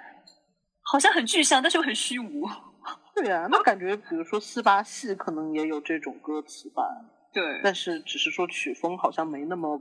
[0.83, 2.47] 好像很具象，但是又很虚无。
[3.17, 6.83] 对啊，那感觉比如说四八系可能也有这种歌词吧，
[7.33, 9.81] 对，但是只是说曲风好像没那么。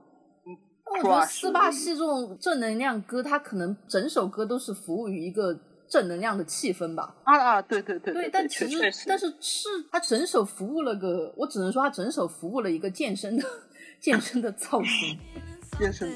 [0.88, 5.54] 我觉得四八系这种正能量歌，它可能整首歌都是服务于一个
[5.96, 7.16] 正能量的气氛吧。
[7.24, 13.46] 啊啊，对对对对，但其实实但是是他整首服务了个，我只能说他整首服务了一个健身的
[14.02, 15.18] 健身的造型。
[15.80, 16.10] 健身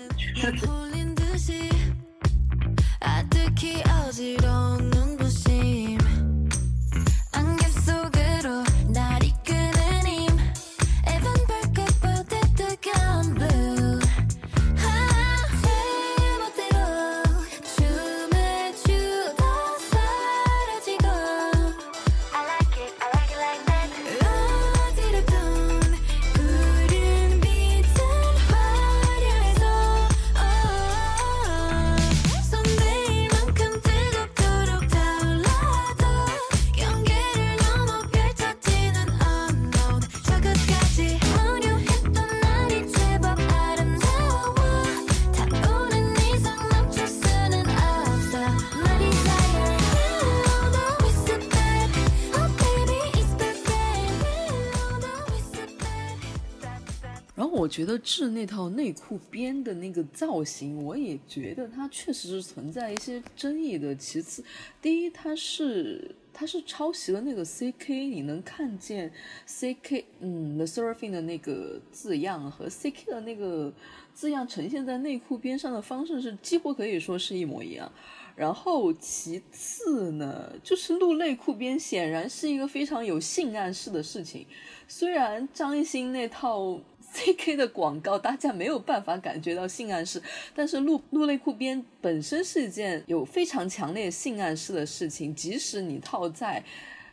[57.80, 63.96] 觉得治那套内裤边的那个造型，我也觉得它确实是存在一些争议的。
[63.96, 64.44] 其次，
[64.82, 69.10] 第一，它是它是抄袭了那个 CK，你能看见
[69.48, 73.72] CK 嗯 The Surfing 的那个字样和 CK 的那个
[74.14, 77.90] 字样呈现在内裤边上的方式是几乎可以说是一模一样。
[78.36, 84.46] 然后其次呢，就是录内裤边显然是一个非常有性暗示的事情。
[84.88, 86.80] 虽然张艺兴那套
[87.14, 90.22] CK 的广告大家没有办法感觉到性暗示，
[90.56, 96.64] 但是露露内裤边本身是一件有非常强烈性暗示的事情，即使你套在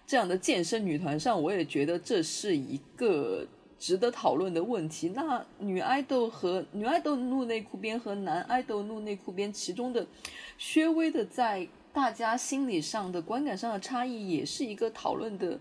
[0.07, 3.47] 这样的健身女团上，我也觉得这是一个
[3.79, 5.09] 值得讨论的问题。
[5.15, 10.07] 那女爱豆和女爱豆露内裤边和男爱豆露内裤边，其中的
[10.75, 15.59] 略微的在大家心理上的观感上的差异，也是一个讨论的。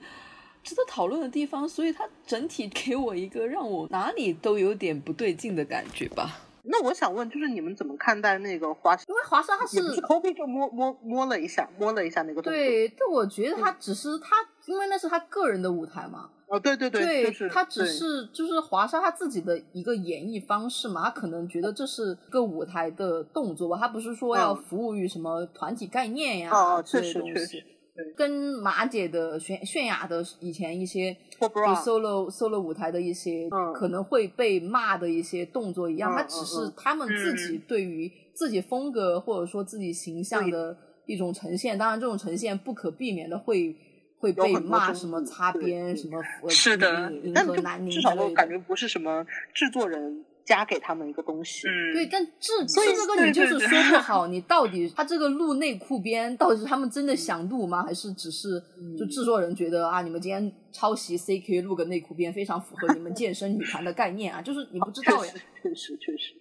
[0.66, 6.42] 值得讨论的地方，所以它整体给我一个让我哪里都有点不对劲的感觉吧。
[6.68, 12.52] 那我想问，就是你们怎么看待那个华因为华莎它也不是 Kobe 就摸摸摸了一下，摸了一下那个动作。
[12.52, 16.32] 对，但我觉得他只是他，因为那是他个人的舞台嘛。
[16.48, 27.66] 哦，对对对，就是他只是就是华莎他自己的一个演绎方式嘛，他可能觉得这是个舞台的动作吧，他不是说要嗯服务于什么团体概念呀、哦哦之类确实确的东西实。
[27.96, 28.12] 对。
[28.16, 28.30] 跟
[28.62, 33.74] 马姐的泫泫雅的以前一些就 solo solo 舞台的一些嗯。
[33.74, 41.78] 可能会被骂的一些动作一样，嗯它只是嗯他们自己对于自己风格或者说自己形象的一种呈现。
[41.78, 43.76] 当然，这种呈现不可避免的会
[44.18, 47.46] 会被骂什么擦边什么呃是的但
[47.90, 51.68] 至少感觉不是什么制作人加给他们一个东西。
[51.68, 57.84] 嗯，对，但这所以这个你就是说不好， 你到底他这个录内裤边到底是他们真的想录吗？
[57.84, 64.42] 还是只是嗯就制作人觉得啊，你们今天抄袭 CK 录个内裤边非常符合你们健身女团的概念啊？
[64.42, 65.32] 就是你不知道呀
[65.64, 66.34] 确实。，确实，确实。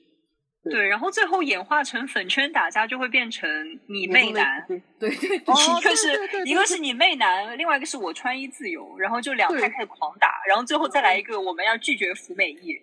[0.71, 3.47] 对，然后最后演化成粉圈打架，就会变成
[3.87, 4.65] 你妹男，
[4.99, 6.09] 对对对一个是
[6.47, 12.81] 一个是你妹男，另外一个是我穿衣自由，然后就两派对开始狂打，然后最后再来一个我们要拒绝服美役，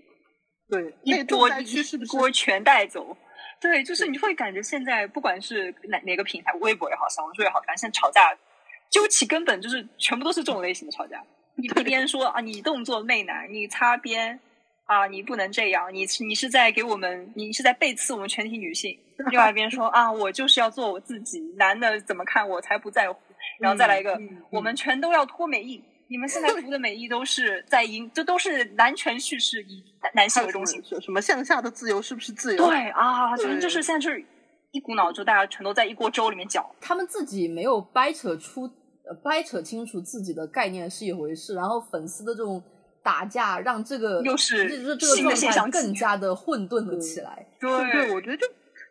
[0.71, 2.11] 对，一波一是不是？
[2.11, 3.15] 锅全带走。
[3.59, 8.35] 对，就是你会感觉现在不管是哪哪个平台，微博也好，小红书也好，反正现在吵架
[8.89, 11.21] 究其根本就是全部都是这种类型的吵架。
[11.57, 14.39] 一一边说啊，你动作媚男，你擦边
[14.85, 18.97] 啊，你不能这样，你你是在给我们，你是在背刺我们全体女性。
[19.29, 23.19] 另外一边说啊，我就是要做我自己，男的怎么看我才不在乎。
[23.59, 25.83] 然后再来一个，嗯嗯我们全都要脱美役。
[26.11, 29.81] 你们现在读的美一都是在赢，这都是男权叙事以
[30.13, 30.83] 男性为中心。
[30.99, 32.67] 什么向下的自由是不是自由？
[32.67, 34.21] 对啊，反正就是现在就是
[34.71, 36.69] 一股脑，就大家全都在一锅粥里面搅。
[36.81, 38.63] 他们自己没有掰扯出、
[39.05, 42.61] 呃掰扯清楚自己的概念是一回事，然后粉丝的这种
[43.01, 47.47] 打架让这个又是这个新的状态现象更加的混沌了起来。
[47.57, 48.45] 对对，我觉得就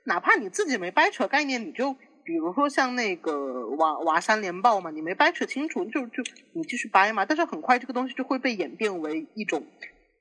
[0.05, 1.95] 哪怕你自己没掰扯概念，你就
[2.31, 6.23] 比如说像那个瓦瓦山连爆嘛，你没掰扯清楚，就就
[6.53, 7.25] 你继续掰嘛。
[7.25, 9.65] 但是很快这个东西就会被演变为一种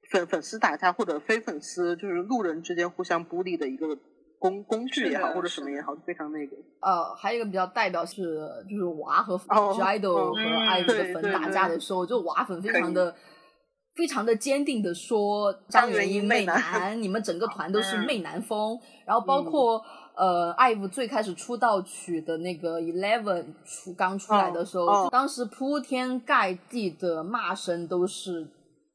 [0.09, 3.95] 粉粉丝打架或者非粉丝就是路人之间互相孤立的一个
[4.39, 6.55] 工工具也好，或者什么也好，非常那个。
[6.81, 8.23] 呃，还有一个比较代表是
[8.67, 13.15] 就是娃和哦 idol 和嗯爱对对的粉打架的时候，就娃粉非常的。
[13.95, 18.79] 非常的坚定的说，张张元元英媚男男，你们整个 团都是嗯媚男风。
[19.05, 19.83] 然后包括、
[20.19, 28.45] 呃，IVE 最开始出道曲的那个 Eleven 出刚出来的时候，哦哦当时铺天盖地的骂声都是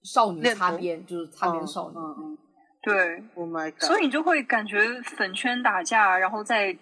[0.03, 1.97] 少女擦边，就是擦边少女。
[1.97, 2.39] 嗯嗯
[2.83, 3.81] 对，，Oh my god！
[3.85, 4.79] 所以你就会感觉
[5.17, 6.77] 粉圈打架，然后再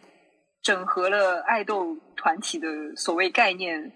[0.60, 2.66] 整合了爱豆团体的
[2.96, 3.92] 所谓概念，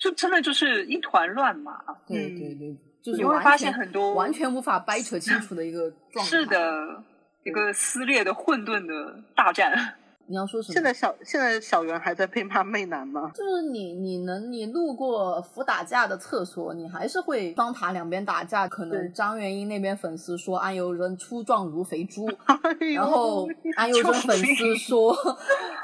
[0.00, 1.78] 就真的就是一团乱麻。
[2.08, 6.30] 对嗯对对，就是你会发现很多完全无法掰扯清楚的一个状态。
[6.30, 7.04] 是，的，
[7.44, 9.96] 一个撕裂的混沌的大战。
[10.30, 10.72] 你要说什么？
[10.72, 13.32] 现在小现在小圆还在被骂媚男吗？
[13.34, 18.68] 就是你，你能你路过扶打架的厕所，你还是会双塔两边打架。
[18.68, 25.12] 可能张元英那边粉丝说安由人粗壮如肥猪， 哎然后安由真粉丝说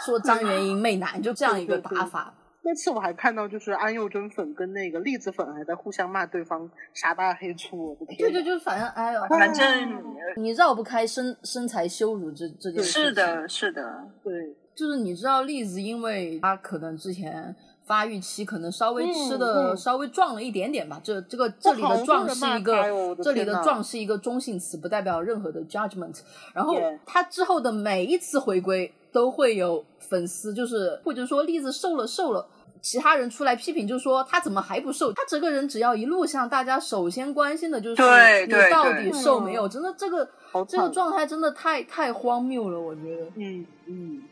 [0.04, 2.32] 说张元英媚男，就这样一个对对对打法。
[2.68, 8.18] 那次我还看到，就是安宥真粉跟那个栗子粉还在互相骂对方傻大黑粗，我的天！
[8.18, 10.02] 对对，就是反正哎呦，反正
[10.36, 13.02] 你绕不开身身材羞辱这这件事情。
[13.05, 21.01] 是的，是的，对，就是你知道栗子，因为他可能之前发育期可能稍微嗯吃的嗯稍微壮了一点点吧。
[21.05, 26.18] 这这个这里的壮是一个这里的壮是一个中性词，不代表任何的 judgment。
[26.52, 26.76] 然后
[27.06, 32.48] 他之后的每一次回归都会有粉丝，就是或者说栗子瘦了瘦了。
[32.82, 35.12] 其他人出来批评，就说他怎么还不瘦？
[35.12, 38.03] 他这个人只要一路上，大家首先关心的就是
[38.47, 39.69] 你到底瘦没有？
[39.69, 40.28] 真的，这个
[40.69, 43.27] 这个状态真的太太荒谬了，我觉得。
[43.36, 44.23] 嗯嗯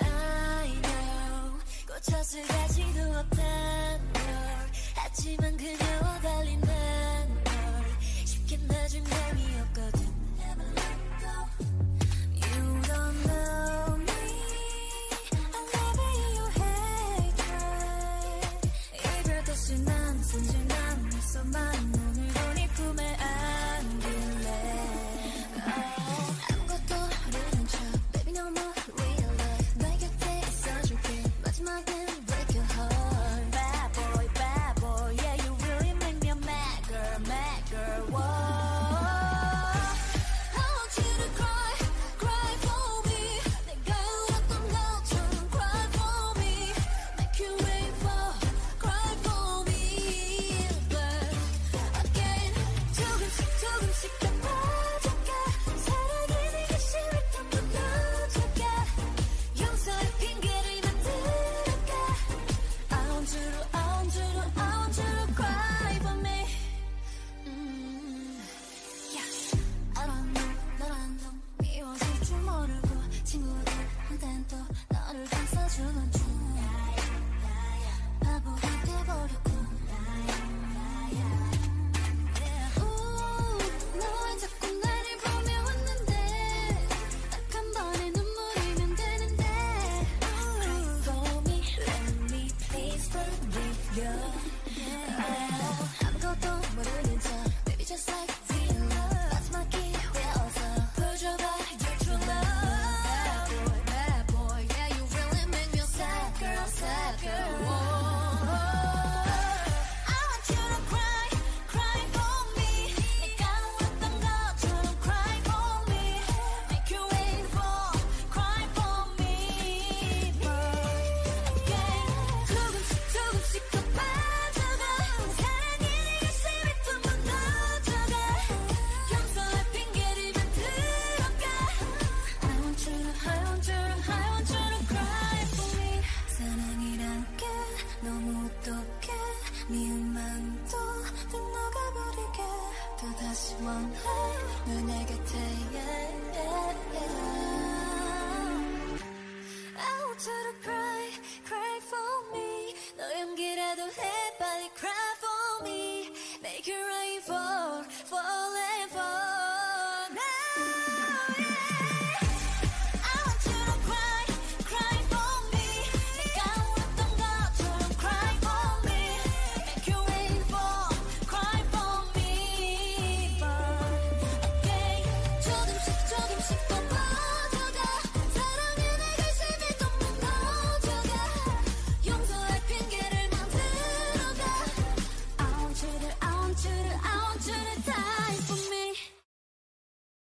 [0.00, 1.48] ，I know